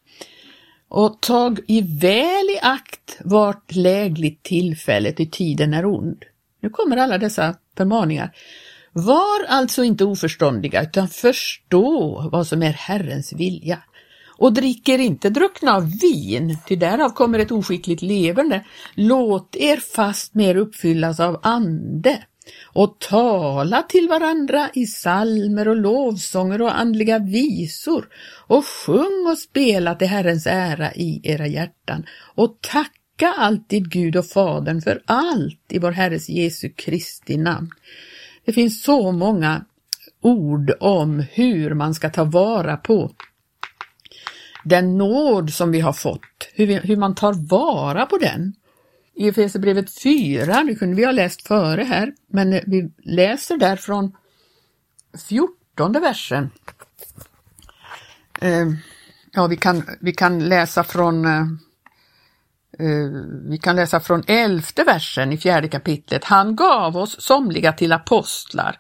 Och 0.89 1.21
tag 1.21 1.61
i 1.67 1.81
väl 1.81 2.51
i 2.51 2.59
akt 2.63 3.19
vart 3.25 3.75
lägligt 3.75 4.43
tillfälle, 4.43 5.13
till 5.13 5.31
tiden 5.31 5.75
är 5.75 5.87
ond. 5.87 6.25
Nu 6.61 6.71
kommer 6.71 6.97
alla 6.97 7.19
dessa 7.19 7.55
förmaningar. 7.77 8.33
Var 8.93 9.45
alltså 9.49 9.85
inte 9.85 10.05
oförståndiga 10.05 10.83
utan 10.83 11.09
förstå 11.09 12.21
vad 12.33 12.47
som 12.47 12.63
är 12.63 12.73
Herrens 12.73 13.33
vilja. 13.33 13.79
Och 14.39 14.53
dricker 14.53 14.99
inte 14.99 15.31
druckna 15.31 15.75
av 15.75 15.91
vin, 16.01 16.59
ty 16.69 16.77
därav 16.77 17.11
kommer 17.11 17.39
ett 17.39 17.53
oskickligt 17.53 18.03
leverne. 18.03 18.65
Låt 18.95 19.57
er 19.57 19.77
fast 19.77 20.35
mer 20.35 20.57
uppfyllas 20.57 21.21
av 21.21 21.41
ande 21.43 22.23
och 22.65 22.99
tala 22.99 23.83
till 23.83 24.09
varandra 24.09 24.71
i 24.75 24.87
salmer 24.87 25.69
och 25.69 25.77
lovsånger 25.77 26.63
och 26.63 26.79
andliga 26.79 27.19
visor 27.19 28.09
och 28.47 28.67
sjung 28.67 29.27
och 29.31 29.39
spela 29.39 29.95
till 29.95 30.09
Herrens 30.09 30.47
ära 30.47 30.95
i 30.95 31.21
era 31.25 31.47
hjärtan 31.47 32.07
och 32.35 32.59
tacka 32.61 33.35
alltid 33.39 33.91
Gud 33.91 34.17
och 34.17 34.27
Fadern 34.27 34.81
för 34.81 35.03
allt 35.05 35.61
i 35.69 35.79
vår 35.79 35.93
Herres 35.93 36.29
Jesu 36.29 36.69
Kristi 36.69 37.37
namn. 37.37 37.71
Det 38.45 38.53
finns 38.53 38.83
så 38.83 39.13
många 39.13 39.65
ord 40.21 40.73
om 40.81 41.25
hur 41.33 41.75
man 41.75 41.95
ska 41.95 42.11
ta 42.11 42.25
vara 42.25 42.77
på 42.77 43.13
den 44.67 44.99
nåd 44.99 45.53
som 45.53 45.71
vi 45.71 45.81
har 45.81 45.93
fått, 45.93 46.49
hur, 46.55 46.67
vi, 46.67 46.75
hur 46.75 46.97
man 46.97 47.15
tar 47.15 47.49
vara 47.49 48.07
på 48.07 48.19
den. 48.19 48.55
I 49.15 49.29
Efesierbrevet 49.29 50.03
4, 50.03 50.65
det 50.65 50.75
kunde 50.75 50.97
vi 50.97 51.05
ha 51.05 51.13
läst 51.13 51.47
före 51.47 51.83
här, 51.83 52.13
men 52.27 52.53
eh, 52.53 52.63
vi 52.67 52.91
läser 53.03 53.57
där 53.57 53.77
från 53.77 54.17
14 55.29 55.93
versen. 55.93 56.51
Eh, 58.41 58.67
ja, 59.33 59.47
vi 59.47 59.57
kan, 59.57 59.83
vi 60.01 60.13
kan 60.13 60.49
läsa 60.49 60.85
från 60.85 61.25
eh, 61.25 61.45
vi 63.49 63.59
kan 63.63 63.77
läsa 63.77 64.01
från 64.01 64.23
elfte 64.27 64.85
versen 64.85 65.33
i 65.33 65.39
fjärde 65.39 65.69
kapitlet. 65.69 66.25
Han 66.25 66.57
gav 66.57 66.97
oss 66.97 67.21
somliga 67.21 67.73
till 67.73 67.93
apostlar, 67.93 68.79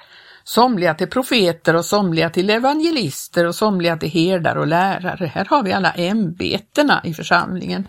somliga 0.49 0.95
till 0.95 1.11
profeter 1.11 1.77
och 1.77 1.85
somliga 1.85 2.31
till 2.31 2.51
evangelister 2.51 3.47
och 3.47 3.55
somliga 3.55 3.97
till 3.97 4.11
herdar 4.11 4.57
och 4.57 4.67
lärare. 4.67 5.27
Här 5.27 5.45
har 5.45 5.63
vi 5.63 5.73
alla 5.73 5.93
ämbetena 5.93 7.01
i 7.05 7.15
församlingen. 7.15 7.89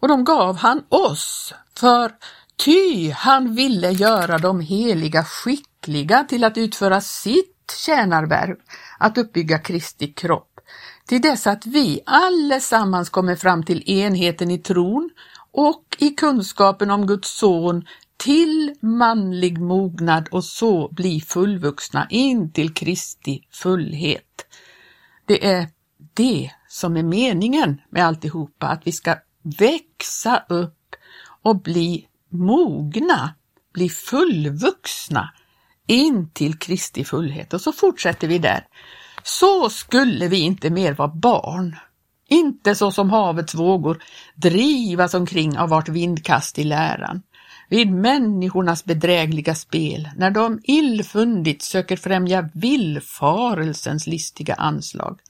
Och 0.00 0.08
de 0.08 0.24
gav 0.24 0.56
han 0.56 0.82
oss 0.88 1.54
för 1.78 2.12
ty 2.64 3.10
han 3.10 3.54
ville 3.54 3.90
göra 3.90 4.38
de 4.38 4.60
heliga 4.60 5.24
skickliga 5.24 6.24
till 6.24 6.44
att 6.44 6.58
utföra 6.58 7.00
sitt 7.00 7.80
tjänarvärv, 7.86 8.56
att 8.98 9.18
uppbygga 9.18 9.58
Kristi 9.58 10.12
kropp 10.12 10.50
till 11.10 11.20
dess 11.20 11.46
att 11.46 11.66
vi 11.66 12.00
allesammans 12.06 13.10
kommer 13.10 13.36
fram 13.36 13.62
till 13.62 13.90
enheten 13.90 14.50
i 14.50 14.58
tron 14.58 15.10
och 15.52 15.84
i 15.98 16.10
kunskapen 16.10 16.90
om 16.90 17.06
Guds 17.06 17.38
son 17.38 17.84
till 18.20 18.74
manlig 18.80 19.60
mognad 19.60 20.28
och 20.30 20.44
så 20.44 20.88
bli 20.88 21.20
fullvuxna 21.20 22.06
in 22.10 22.52
till 22.52 22.74
Kristi 22.74 23.42
fullhet. 23.52 24.46
det 25.26 25.46
är 25.46 25.68
det 26.14 26.50
som 26.68 26.96
är 26.96 27.02
meningen 27.02 27.80
med 27.90 28.06
alltihopa, 28.06 28.66
att 28.66 28.86
vi 28.86 28.92
ska 28.92 29.16
växa 29.42 30.44
upp 30.48 30.96
och 31.42 31.60
bli 31.60 32.06
mogna, 32.28 33.34
bli 33.72 33.88
fullvuxna 33.88 35.30
in 35.86 36.30
till 36.30 36.58
Kristi 36.58 37.04
fullhet. 37.04 37.54
Och 37.54 37.60
så 37.60 37.72
fortsätter 37.72 38.28
vi 38.28 38.38
där. 38.38 38.66
Så 39.22 39.70
skulle 39.70 40.28
vi 40.28 40.40
inte 40.40 40.70
mer 40.70 40.94
vara 40.94 41.08
barn, 41.08 41.76
inte 42.28 42.74
så 42.74 42.90
som 42.90 43.10
havets 43.10 43.54
vågor 43.54 44.02
drivas 44.34 45.14
omkring 45.14 45.58
av 45.58 45.68
vart 45.68 45.88
vindkast 45.88 46.58
i 46.58 46.64
läran, 46.64 47.22
vid 47.70 47.92
människornas 47.92 48.84
bedrägliga 48.84 49.54
spel, 49.54 50.08
när 50.16 50.30
de 50.30 50.60
illfundigt 50.64 51.62
söker 51.62 51.96
främja 51.96 52.48
villfarelsens 52.54 54.06
listiga 54.06 54.54
anslag. 54.54 55.20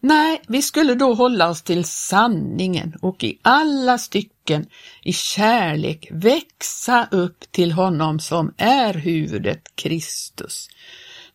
Nej, 0.00 0.42
vi 0.48 0.62
skulle 0.62 0.94
då 0.94 1.14
hålla 1.14 1.48
oss 1.48 1.62
till 1.62 1.84
sanningen 1.84 2.96
och 3.02 3.24
i 3.24 3.38
alla 3.42 3.98
stycken 3.98 4.66
i 5.02 5.12
kärlek 5.12 6.08
växa 6.10 7.08
upp 7.10 7.52
till 7.52 7.72
honom 7.72 8.20
som 8.20 8.54
är 8.56 8.94
huvudet 8.94 9.62
Kristus. 9.74 10.68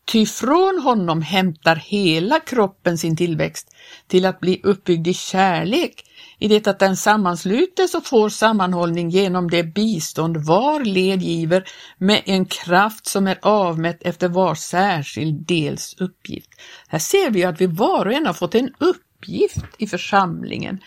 Ty 0.05 0.25
från 0.25 0.81
honom 0.83 1.21
hämtar 1.21 1.75
hela 1.75 2.39
kroppen 2.39 2.97
sin 2.97 3.17
tillväxt 3.17 3.75
till 4.07 4.25
att 4.25 4.39
bli 4.39 4.61
uppbyggd 4.63 5.07
i 5.07 5.13
kärlek, 5.13 6.05
i 6.39 6.47
det 6.47 6.67
att 6.67 6.79
den 6.79 6.97
sammanslutes 6.97 7.95
och 7.95 8.05
får 8.05 8.29
sammanhållning 8.29 9.09
genom 9.09 9.49
det 9.49 9.63
bistånd 9.63 10.37
var 10.37 10.79
led 10.79 11.21
giver 11.21 11.63
med 11.97 12.21
en 12.25 12.45
kraft 12.45 13.07
som 13.07 13.27
är 13.27 13.39
avmätt 13.41 14.03
efter 14.03 14.29
var 14.29 14.55
särskild 14.55 15.47
dels 15.47 15.95
uppgift. 15.99 16.49
Här 16.87 16.99
ser 16.99 17.29
vi 17.29 17.43
att 17.43 17.61
vi 17.61 17.65
var 17.65 18.05
och 18.05 18.13
en 18.13 18.25
har 18.25 18.33
fått 18.33 18.55
en 18.55 18.73
uppgift 18.77 19.65
i 19.77 19.87
församlingen. 19.87 20.79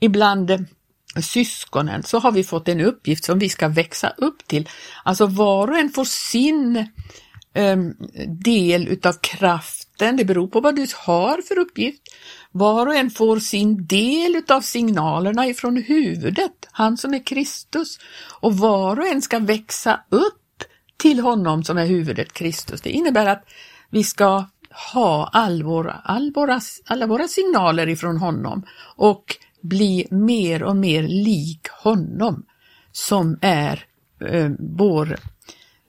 Ibland 0.00 0.50
eh, 0.50 0.60
syskonen 1.22 2.02
så 2.02 2.18
har 2.18 2.32
vi 2.32 2.44
fått 2.44 2.68
en 2.68 2.80
uppgift 2.80 3.24
som 3.24 3.38
vi 3.38 3.48
ska 3.48 3.68
växa 3.68 4.12
upp 4.16 4.46
till. 4.46 4.68
Alltså 5.02 5.26
var 5.26 5.70
och 5.70 5.78
en 5.78 5.90
får 5.90 6.04
sin 6.04 6.88
Ehm, 7.56 7.94
del 8.42 8.88
utav 8.88 9.12
kraften, 9.12 10.16
det 10.16 10.24
beror 10.24 10.48
på 10.48 10.60
vad 10.60 10.76
du 10.76 10.86
har 10.96 11.42
för 11.42 11.58
uppgift. 11.58 12.02
Var 12.52 12.86
och 12.86 12.94
en 12.94 13.10
får 13.10 13.38
sin 13.38 13.86
del 13.86 14.36
utav 14.36 14.60
signalerna 14.60 15.46
ifrån 15.46 15.76
huvudet, 15.76 16.68
han 16.72 16.96
som 16.96 17.14
är 17.14 17.26
Kristus. 17.26 17.98
Och 18.40 18.58
var 18.58 19.00
och 19.00 19.06
en 19.06 19.22
ska 19.22 19.38
växa 19.38 20.00
upp 20.08 20.64
till 20.96 21.20
honom 21.20 21.64
som 21.64 21.78
är 21.78 21.86
huvudet 21.86 22.32
Kristus. 22.32 22.80
Det 22.80 22.90
innebär 22.90 23.26
att 23.26 23.44
vi 23.90 24.04
ska 24.04 24.44
ha 24.92 25.30
all 25.32 25.62
våra, 25.62 25.92
all 25.92 26.32
våra, 26.32 26.60
alla 26.86 27.06
våra 27.06 27.28
signaler 27.28 27.88
ifrån 27.88 28.16
honom 28.16 28.62
och 28.96 29.36
bli 29.62 30.06
mer 30.10 30.62
och 30.62 30.76
mer 30.76 31.02
lik 31.02 31.68
honom 31.82 32.46
som 32.92 33.38
är 33.40 33.84
eh, 34.20 34.50
vår 34.58 35.16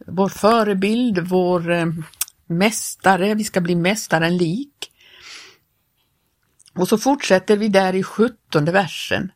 vår 0.07 0.29
förebild, 0.29 1.19
vår 1.19 1.71
eh, 1.71 1.85
mästare, 2.47 3.35
vi 3.35 3.43
ska 3.43 3.61
bli 3.61 3.75
mästaren 3.75 4.37
lik. 4.37 4.91
Och 6.73 6.87
så 6.87 6.97
fortsätter 6.97 7.57
vi 7.57 7.67
där 7.67 7.95
i 7.95 8.03
sjuttonde 8.03 8.71
versen. 8.71 9.31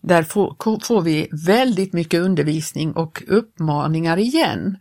Där 0.00 0.22
får, 0.22 0.84
får 0.84 1.02
vi 1.02 1.28
väldigt 1.46 1.92
mycket 1.92 2.20
undervisning 2.20 2.92
och 2.92 3.22
uppmaningar 3.26 4.16
igen. 4.16 4.78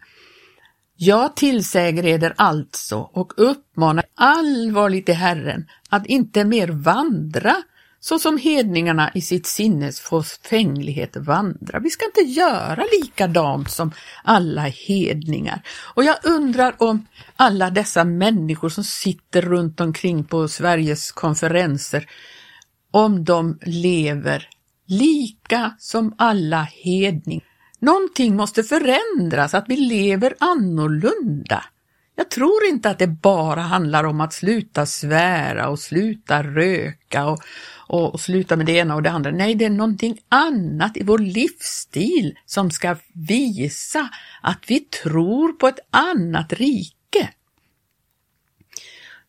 Jag 0.96 1.36
tillsäger 1.36 2.06
eder 2.06 2.34
alltså 2.38 2.98
och 2.98 3.34
uppmanar 3.38 4.06
allvarligt 4.16 5.10
i 5.10 5.14
Herren 5.14 5.68
att 5.90 6.06
inte 6.06 6.46
mer 6.46 6.68
vandra 6.68 7.56
så 8.00 8.20
som 8.20 8.38
hedningarna 8.38 9.12
i 9.14 9.22
sitt 9.22 9.46
sinnes 9.46 10.00
förfänglighet 10.00 11.16
vandrar. 11.16 11.80
Vi 11.80 11.90
ska 11.90 12.06
inte 12.06 12.32
göra 12.32 12.84
likadant 13.02 13.72
som 13.72 13.92
alla 14.24 14.62
hedningar. 14.62 15.62
Och 15.94 16.04
jag 16.04 16.16
undrar 16.24 16.76
om 16.78 17.08
alla 17.36 17.70
dessa 17.70 18.04
människor 18.04 18.70
som 18.70 18.84
sitter 18.84 19.42
runt 19.42 19.82
omkring 19.82 20.24
på 20.24 20.48
Sveriges 20.48 21.12
konferenser, 21.12 22.10
om 22.92 23.24
de 23.24 23.60
lever 23.62 24.50
lika 24.88 25.76
som 25.80 26.16
alla 26.18 26.62
hedningar. 26.64 27.46
Någonting 27.80 28.36
måste 28.36 28.64
förändras, 28.64 29.54
att 29.54 29.66
vi 29.68 29.78
lever 29.78 30.34
annorlunda. 30.40 31.64
Jag 32.20 32.30
tror 32.30 32.66
inte 32.70 32.90
att 32.90 33.00
det 33.00 33.08
bara 33.08 33.62
handlar 33.62 34.04
om 34.04 34.22
att 34.22 34.34
sluta 34.34 34.86
svära 34.86 35.70
och 35.70 35.80
sluta 35.80 36.44
röka 36.44 37.26
och, 37.26 37.40
och, 37.88 38.14
och, 38.14 38.20
sluta 38.20 38.56
med 38.56 38.66
det 38.66 38.72
ena 38.72 38.96
och 38.96 39.04
det 39.04 39.12
andra. 39.12 39.32
Nej, 39.32 39.56
det 39.56 39.66
är 39.66 39.70
någonting 39.70 40.20
annat 40.30 40.98
i 40.98 41.04
vår 41.04 41.20
livsstil 41.20 42.38
som 42.46 42.72
ska 42.72 42.96
visa 43.14 44.10
att 44.42 44.64
vi 44.68 44.80
tror 44.80 45.54
på 45.54 45.68
ett 45.68 45.80
annat 45.90 46.54
rike. 46.54 47.30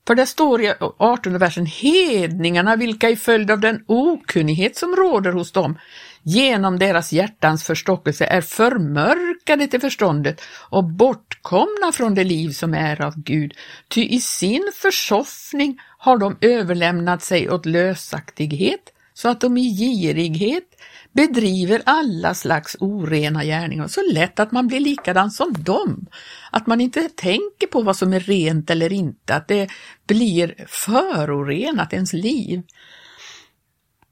För 0.06 0.14
det 0.14 0.26
står 0.26 0.62
i 0.62 0.74
18 0.98 1.38
versen, 1.38 1.66
hedningarna 1.66 2.76
vilka 2.76 3.10
i 3.10 3.16
följd 3.16 3.50
av 3.50 3.60
den 3.60 3.84
okunnighet 3.86 4.76
som 4.76 4.96
råder 4.96 5.32
hos 5.32 5.52
dem 5.52 5.78
genom 6.22 6.78
deras 6.78 7.12
hjärtans 7.12 7.64
förstockelse 7.64 8.24
är 8.24 8.40
förmörkade 8.40 9.66
till 9.66 9.80
förståndet 9.80 10.40
och 10.70 10.84
bortkomna 10.84 11.92
från 11.92 12.14
det 12.14 12.24
liv 12.24 12.50
som 12.50 12.74
är 12.74 13.00
av 13.00 13.14
Gud. 13.16 13.52
Ty 13.88 14.04
i 14.04 14.20
sin 14.20 14.70
försoffning 14.74 15.80
har 15.98 16.18
de 16.18 16.36
överlämnat 16.40 17.22
sig 17.22 17.50
åt 17.50 17.66
lösaktighet 17.66 18.92
så 19.14 19.28
att 19.28 19.40
de 19.40 19.56
i 19.56 19.76
girighet 19.76 20.64
bedriver 21.12 21.82
alla 21.86 22.34
slags 22.34 22.76
orena 22.80 23.44
gärningar. 23.44 23.86
Så 23.86 24.00
lätt 24.12 24.40
att 24.40 24.52
man 24.52 24.66
blir 24.66 24.80
likadan 24.80 25.30
som 25.30 25.52
dem. 25.52 26.06
Att 26.50 26.66
man 26.66 26.80
inte 26.80 27.08
tänker 27.08 27.66
på 27.66 27.82
vad 27.82 27.96
som 27.96 28.12
är 28.12 28.20
rent 28.20 28.70
eller 28.70 28.92
inte, 28.92 29.34
att 29.34 29.48
det 29.48 29.68
blir 30.06 30.54
förorenat 30.68 31.92
ens 31.92 32.12
liv. 32.12 32.62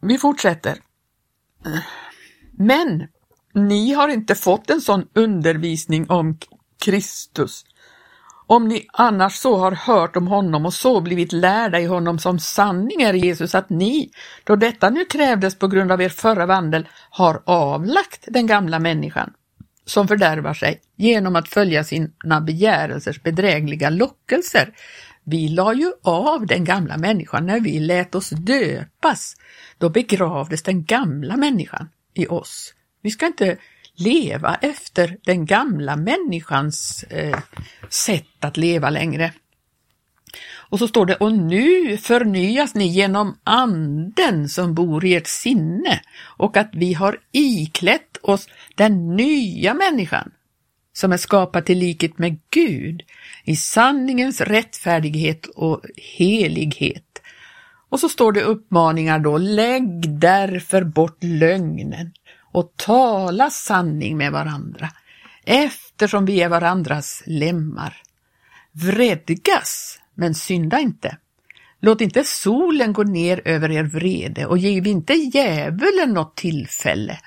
Vi 0.00 0.18
fortsätter. 0.18 0.78
Men 2.58 3.06
ni 3.54 3.92
har 3.92 4.08
inte 4.08 4.34
fått 4.34 4.70
en 4.70 4.80
sån 4.80 5.06
undervisning 5.14 6.10
om 6.10 6.38
Kristus. 6.84 7.64
Om 8.46 8.68
ni 8.68 8.86
annars 8.92 9.34
så 9.34 9.56
har 9.56 9.72
hört 9.72 10.16
om 10.16 10.26
honom 10.26 10.66
och 10.66 10.74
så 10.74 11.00
blivit 11.00 11.32
lärda 11.32 11.80
i 11.80 11.86
honom 11.86 12.18
som 12.18 12.38
sanning 12.38 13.02
är 13.02 13.14
Jesus 13.14 13.54
att 13.54 13.70
ni, 13.70 14.10
då 14.44 14.56
detta 14.56 14.90
nu 14.90 15.04
krävdes 15.04 15.58
på 15.58 15.68
grund 15.68 15.92
av 15.92 16.02
er 16.02 16.08
förra 16.08 16.46
vandel, 16.46 16.88
har 17.10 17.42
avlagt 17.46 18.24
den 18.26 18.46
gamla 18.46 18.78
människan 18.78 19.32
som 19.84 20.08
fördärvar 20.08 20.54
sig 20.54 20.80
genom 20.96 21.36
att 21.36 21.48
följa 21.48 21.84
sina 21.84 22.40
begärelsers 22.40 23.22
bedrägliga 23.22 23.90
lockelser. 23.90 24.74
Vi 25.28 25.48
la 25.48 25.74
ju 25.74 25.92
av 26.02 26.46
den 26.46 26.64
gamla 26.64 26.96
människan 26.96 27.46
när 27.46 27.60
vi 27.60 27.80
lät 27.80 28.14
oss 28.14 28.30
döpas. 28.30 29.36
Då 29.78 29.88
begravdes 29.90 30.62
den 30.62 30.84
gamla 30.84 31.36
människan 31.36 31.88
i 32.14 32.26
oss. 32.26 32.74
Vi 33.02 33.10
ska 33.10 33.26
inte 33.26 33.56
leva 33.94 34.54
efter 34.54 35.16
den 35.24 35.46
gamla 35.46 35.96
människans 35.96 37.02
eh, 37.02 37.38
sätt 37.88 38.44
att 38.44 38.56
leva 38.56 38.90
längre. 38.90 39.32
Och 40.54 40.78
så 40.78 40.88
står 40.88 41.06
det, 41.06 41.14
och 41.14 41.32
nu 41.32 41.96
förnyas 41.96 42.74
ni 42.74 42.86
genom 42.86 43.38
anden 43.44 44.48
som 44.48 44.74
bor 44.74 45.04
i 45.04 45.14
ert 45.14 45.26
sinne 45.26 46.00
och 46.18 46.56
att 46.56 46.70
vi 46.72 46.94
har 46.94 47.18
iklätt 47.32 48.16
oss 48.22 48.48
den 48.74 49.16
nya 49.16 49.74
människan 49.74 50.30
som 50.96 51.12
är 51.12 51.16
skapad 51.16 51.66
till 51.66 51.78
likhet 51.78 52.18
med 52.18 52.38
Gud 52.50 53.02
i 53.44 53.56
sanningens 53.56 54.40
rättfärdighet 54.40 55.46
och 55.46 55.82
helighet. 55.96 57.22
Och 57.88 58.00
så 58.00 58.08
står 58.08 58.32
det 58.32 58.42
uppmaningar 58.42 59.18
då, 59.18 59.38
lägg 59.38 60.18
därför 60.18 60.84
bort 60.84 61.16
lögnen 61.20 62.12
och 62.52 62.72
tala 62.76 63.50
sanning 63.50 64.16
med 64.16 64.32
varandra, 64.32 64.90
eftersom 65.44 66.24
vi 66.24 66.42
är 66.42 66.48
varandras 66.48 67.22
lemmar. 67.26 68.02
Vredgas, 68.72 70.00
men 70.14 70.34
synda 70.34 70.80
inte. 70.80 71.16
Låt 71.80 72.00
inte 72.00 72.24
solen 72.24 72.92
gå 72.92 73.02
ner 73.02 73.42
över 73.44 73.70
er 73.70 73.84
vrede 73.84 74.46
och 74.46 74.58
giv 74.58 74.86
inte 74.86 75.14
djävulen 75.14 76.14
något 76.14 76.36
tillfälle. 76.36 77.18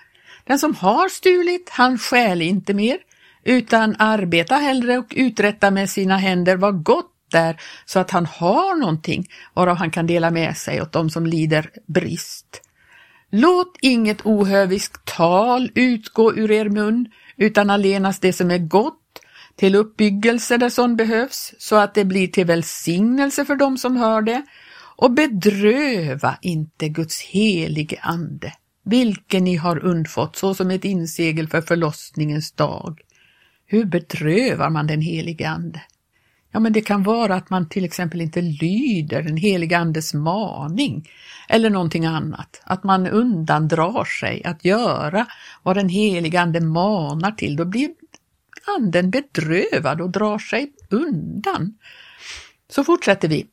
Den 0.44 0.60
som 0.60 0.76
har 0.76 1.10
stulit, 1.10 1.70
han 1.70 1.98
stjäl 1.98 2.42
inte 2.42 2.74
mer, 2.74 2.98
utan 3.44 3.96
arbeta 4.00 4.56
hellre 4.56 4.98
och 4.98 5.14
uträtta 5.16 5.72
med 5.72 5.90
sina 5.90 6.18
händer 6.18 6.58
vad 6.58 6.84
gott 6.84 7.16
där 7.32 7.62
så 7.86 8.00
att 8.00 8.12
han 8.12 8.26
har 8.26 8.80
någonting 8.80 9.28
varav 9.54 9.78
han 9.78 9.92
kan 9.92 10.08
dela 10.08 10.32
med 10.32 10.58
sig 10.58 10.82
åt 10.82 10.92
de 10.92 11.10
som 11.10 11.26
lider 11.26 11.70
brist. 11.88 12.62
Låt 13.32 13.78
inget 13.82 14.26
ohöviskt 14.26 15.06
tal 15.06 15.72
utgå 15.76 16.34
ur 16.34 16.52
er 16.52 16.70
mun, 16.70 17.08
utan 17.38 17.70
allenast 17.70 18.22
det 18.22 18.34
som 18.34 18.52
är 18.52 18.58
gott, 18.58 18.96
till 19.56 19.76
uppbyggelse 19.76 20.58
där 20.58 20.70
sån 20.70 20.96
behövs, 20.96 21.54
så 21.58 21.76
att 21.76 21.94
det 21.94 22.06
blir 22.06 22.28
till 22.28 22.46
välsignelse 22.46 23.46
för 23.46 23.56
dem 23.56 23.78
som 23.78 23.98
hör 23.98 24.22
det. 24.22 24.42
och 25.02 25.12
bedröva 25.12 26.38
inte 26.42 26.90
Guds 26.90 27.22
helige 27.22 28.00
ande, 28.02 28.54
vilken 28.86 29.44
ni 29.44 29.56
har 29.56 29.86
undfått 29.86 30.36
såsom 30.36 30.72
ett 30.72 30.86
insegel 30.86 31.48
för 31.48 31.62
förlossningens 31.62 32.52
dag. 32.52 33.00
Hur 33.72 33.86
bedrövar 33.86 34.70
man 34.70 34.88
den 34.88 35.02
helige 35.02 35.50
ande? 35.50 35.82
Ja, 36.52 36.60
men 36.60 36.74
det 36.74 36.82
kan 36.82 37.04
vara 37.04 37.36
att 37.36 37.50
man 37.50 37.70
till 37.70 37.86
exempel 37.86 38.22
inte 38.22 38.42
lyder 38.42 39.22
den 39.22 39.38
helige 39.38 39.78
Andes 39.78 40.14
maning 40.14 41.10
eller 41.50 41.70
någonting 41.70 42.06
annat. 42.06 42.62
Att 42.64 42.84
man 42.84 43.08
undandrar 43.08 44.06
sig 44.06 44.44
att 44.44 44.66
göra 44.66 45.28
vad 45.64 45.76
den 45.76 45.90
helige 45.90 46.42
Ande 46.42 46.62
manar 46.62 47.32
till. 47.32 47.56
Då 47.56 47.66
blir 47.66 47.90
anden 48.78 49.12
bedrövad 49.12 50.02
och 50.02 50.10
drar 50.10 50.40
sig 50.40 50.72
undan. 50.90 51.78
Så 52.70 52.84
fortsätter 52.84 53.28
vi. 53.28 53.48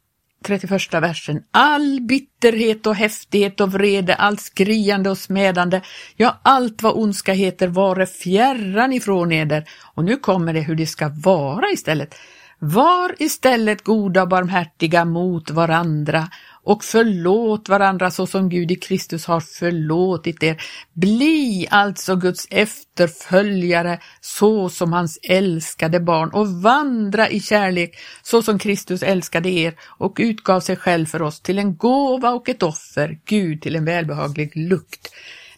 31 0.47 0.95
versen. 0.95 1.43
All 1.51 2.01
bitterhet 2.01 2.87
och 2.87 2.95
häftighet 2.95 3.61
och 3.61 3.73
vrede, 3.73 4.15
allt 4.15 4.41
skriande 4.41 5.11
och 5.11 5.19
smädande, 5.19 5.81
ja, 6.17 6.41
allt 6.43 6.83
vad 6.83 6.97
ondska 6.97 7.33
heter, 7.33 7.69
vare 7.69 8.07
fjärran 8.07 8.93
ifrån 8.93 9.33
eder. 9.33 9.65
Och 9.95 10.05
nu 10.05 10.17
kommer 10.17 10.53
det 10.53 10.61
hur 10.61 10.75
det 10.75 10.87
ska 10.87 11.09
vara 11.09 11.71
istället. 11.71 12.15
Var 12.59 13.15
istället 13.19 13.85
goda 13.85 14.23
och 14.23 14.29
barmhärtiga 14.29 15.05
mot 15.05 15.51
varandra 15.51 16.29
och 16.63 16.85
förlåt 16.85 17.69
varandra 17.69 18.11
så 18.11 18.27
som 18.27 18.49
Gud 18.49 18.71
i 18.71 18.77
Kristus 18.77 19.27
har 19.27 19.41
förlåtit 19.41 20.43
er. 20.43 20.63
Bli 20.93 21.67
alltså 21.71 22.17
Guds 22.17 22.47
efterföljare 22.51 23.99
så 24.21 24.69
som 24.69 24.93
hans 24.93 25.19
älskade 25.23 26.01
barn 26.01 26.31
och 26.31 26.49
vandra 26.49 27.29
i 27.29 27.41
kärlek 27.41 27.99
så 28.23 28.43
som 28.43 28.59
Kristus 28.59 29.03
älskade 29.03 29.49
er 29.49 29.75
och 29.83 30.17
utgav 30.21 30.61
sig 30.61 30.77
själv 30.77 31.07
för 31.07 31.23
oss 31.23 31.41
till 31.41 31.59
en 31.59 31.77
gåva 31.77 32.31
och 32.31 32.49
ett 32.49 32.63
offer, 32.63 33.19
Gud 33.25 33.63
till 33.63 33.77
en 33.77 33.85
välbehaglig 33.85 34.57
lukt. 34.57 35.09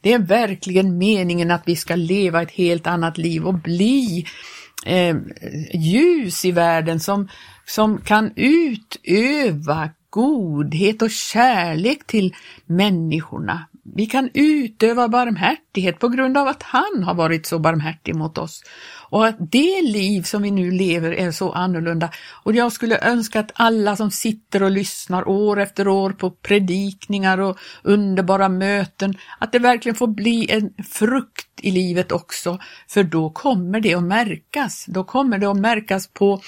Det 0.00 0.12
är 0.12 0.18
verkligen 0.18 0.98
meningen 0.98 1.50
att 1.50 1.62
vi 1.64 1.76
ska 1.76 1.96
leva 1.96 2.42
ett 2.42 2.50
helt 2.50 2.86
annat 2.86 3.18
liv 3.18 3.46
och 3.46 3.54
bli 3.54 4.26
eh, 4.86 5.16
ljus 5.74 6.44
i 6.44 6.52
världen 6.52 7.00
som, 7.00 7.28
som 7.66 7.98
kan 7.98 8.32
utöva 8.36 9.90
godhet 10.10 11.02
och 11.02 11.10
kärlek 11.10 12.06
till 12.06 12.34
människorna. 12.66 13.66
Vi 13.94 14.06
kan 14.06 14.30
utöva 14.34 15.08
barmhärtighet 15.08 15.98
på 15.98 16.08
grund 16.08 16.38
av 16.38 16.48
att 16.48 16.62
han 16.62 17.02
har 17.02 17.14
varit 17.14 17.46
så 17.46 17.58
barmhärtig 17.58 18.14
mot 18.14 18.38
oss. 18.38 18.62
Och 19.10 19.26
att 19.26 19.36
det 19.38 19.82
liv 19.82 20.22
som 20.22 20.42
vi 20.42 20.50
nu 20.50 20.70
lever 20.70 21.12
är 21.12 21.30
så 21.30 21.52
annorlunda. 21.52 22.10
Och 22.44 22.54
jag 22.54 22.72
skulle 22.72 22.98
önska 23.00 23.40
att 23.40 23.52
alla 23.54 23.96
som 23.96 24.10
sitter 24.10 24.62
och 24.62 24.70
lyssnar 24.70 25.28
år 25.28 25.60
efter 25.60 25.88
år 25.88 26.10
på 26.10 26.30
predikningar 26.30 27.38
och 27.38 27.58
underbara 27.82 28.48
möten, 28.48 29.14
att 29.38 29.52
det 29.52 29.58
verkligen 29.58 29.96
får 29.96 30.06
bli 30.06 30.50
en 30.50 30.84
frukt 30.84 31.48
i 31.60 31.70
livet 31.70 32.12
också, 32.12 32.58
för 32.88 33.02
då 33.02 33.30
kommer 33.30 33.80
det 33.80 33.94
att 33.94 34.02
märkas. 34.02 34.84
Då 34.88 35.04
kommer 35.04 35.38
det 35.38 35.50
att 35.50 35.60
märkas 35.60 36.08
på 36.08 36.40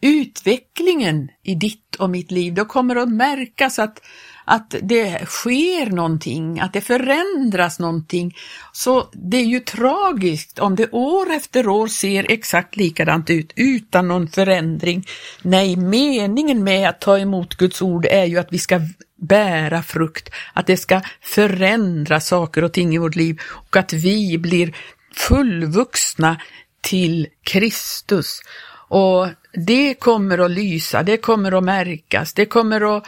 utvecklingen 0.00 1.28
i 1.42 1.54
ditt 1.54 1.96
och 1.96 2.10
mitt 2.10 2.30
liv. 2.30 2.54
Då 2.54 2.64
kommer 2.64 2.94
det 2.94 3.02
att 3.02 3.12
märkas 3.12 3.78
att, 3.78 4.02
att 4.48 4.74
det 4.82 5.26
sker 5.26 5.90
någonting, 5.90 6.60
att 6.60 6.72
det 6.72 6.80
förändras 6.80 7.78
någonting. 7.78 8.36
Så 8.72 9.08
det 9.12 9.36
är 9.36 9.44
ju 9.44 9.60
tragiskt 9.60 10.58
om 10.58 10.76
det 10.76 10.90
år 10.90 11.30
efter 11.30 11.68
år 11.68 11.88
ser 11.88 12.30
exakt 12.30 12.76
likadant 12.76 13.30
ut 13.30 13.52
utan 13.56 14.08
någon 14.08 14.28
förändring. 14.28 15.06
Nej, 15.42 15.76
meningen 15.76 16.64
med 16.64 16.88
att 16.88 17.00
ta 17.00 17.18
emot 17.18 17.54
Guds 17.54 17.82
ord 17.82 18.06
är 18.06 18.24
ju 18.24 18.38
att 18.38 18.52
vi 18.52 18.58
ska 18.58 18.80
bära 19.16 19.82
frukt, 19.82 20.30
att 20.52 20.66
det 20.66 20.76
ska 20.76 21.00
förändra 21.22 22.20
saker 22.20 22.64
och 22.64 22.72
ting 22.72 22.94
i 22.94 22.98
vårt 22.98 23.16
liv 23.16 23.40
och 23.42 23.76
att 23.76 23.92
vi 23.92 24.38
blir 24.38 24.74
fullvuxna 25.14 26.40
till 26.80 27.26
Kristus. 27.42 28.40
Och 28.88 29.28
det 29.66 29.94
kommer 29.94 30.38
att 30.38 30.50
lysa, 30.50 31.02
det 31.02 31.16
kommer 31.16 31.58
att 31.58 31.64
märkas, 31.64 32.34
det 32.34 32.46
kommer 32.46 32.96
att 32.96 33.06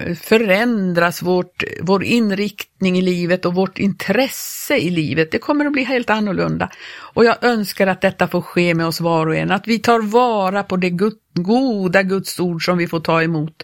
eh, 0.00 0.14
förändras 0.14 1.22
vårt, 1.22 1.64
vår 1.82 2.04
inriktning 2.04 2.98
i 2.98 3.02
livet 3.02 3.44
och 3.44 3.54
vårt 3.54 3.78
intresse 3.78 4.76
i 4.76 4.90
livet. 4.90 5.30
Det 5.30 5.38
kommer 5.38 5.66
att 5.66 5.72
bli 5.72 5.84
helt 5.84 6.10
annorlunda. 6.10 6.70
Och 6.98 7.24
jag 7.24 7.44
önskar 7.44 7.86
att 7.86 8.00
detta 8.00 8.28
får 8.28 8.40
ske 8.40 8.74
med 8.74 8.86
oss 8.86 9.00
var 9.00 9.26
och 9.26 9.36
en, 9.36 9.50
att 9.50 9.68
vi 9.68 9.78
tar 9.78 10.00
vara 10.00 10.62
på 10.62 10.76
det 10.76 10.90
goda 11.34 12.02
Guds 12.02 12.40
ord 12.40 12.64
som 12.64 12.78
vi 12.78 12.86
får 12.86 13.00
ta 13.00 13.22
emot. 13.22 13.62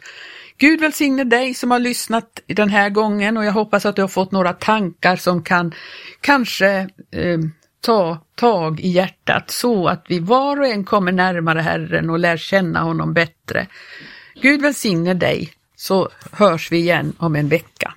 Gud 0.58 0.80
välsigne 0.80 1.24
dig 1.24 1.54
som 1.54 1.70
har 1.70 1.78
lyssnat 1.78 2.40
den 2.46 2.68
här 2.68 2.90
gången 2.90 3.36
och 3.36 3.44
jag 3.44 3.52
hoppas 3.52 3.86
att 3.86 3.96
du 3.96 4.02
har 4.02 4.08
fått 4.08 4.32
några 4.32 4.52
tankar 4.52 5.16
som 5.16 5.42
kan 5.42 5.74
kanske 6.20 6.68
eh, 7.10 7.38
ta 7.82 8.18
tag 8.34 8.80
i 8.80 8.88
hjärtat 8.88 9.50
så 9.50 9.88
att 9.88 10.04
vi 10.08 10.18
var 10.18 10.60
och 10.60 10.66
en 10.66 10.84
kommer 10.84 11.12
närmare 11.12 11.60
Herren 11.60 12.10
och 12.10 12.18
lär 12.18 12.36
känna 12.36 12.80
honom 12.80 13.12
bättre. 13.12 13.66
Gud 14.34 14.62
välsigne 14.62 15.14
dig 15.14 15.52
så 15.76 16.08
hörs 16.32 16.72
vi 16.72 16.76
igen 16.76 17.12
om 17.18 17.36
en 17.36 17.48
vecka. 17.48 17.94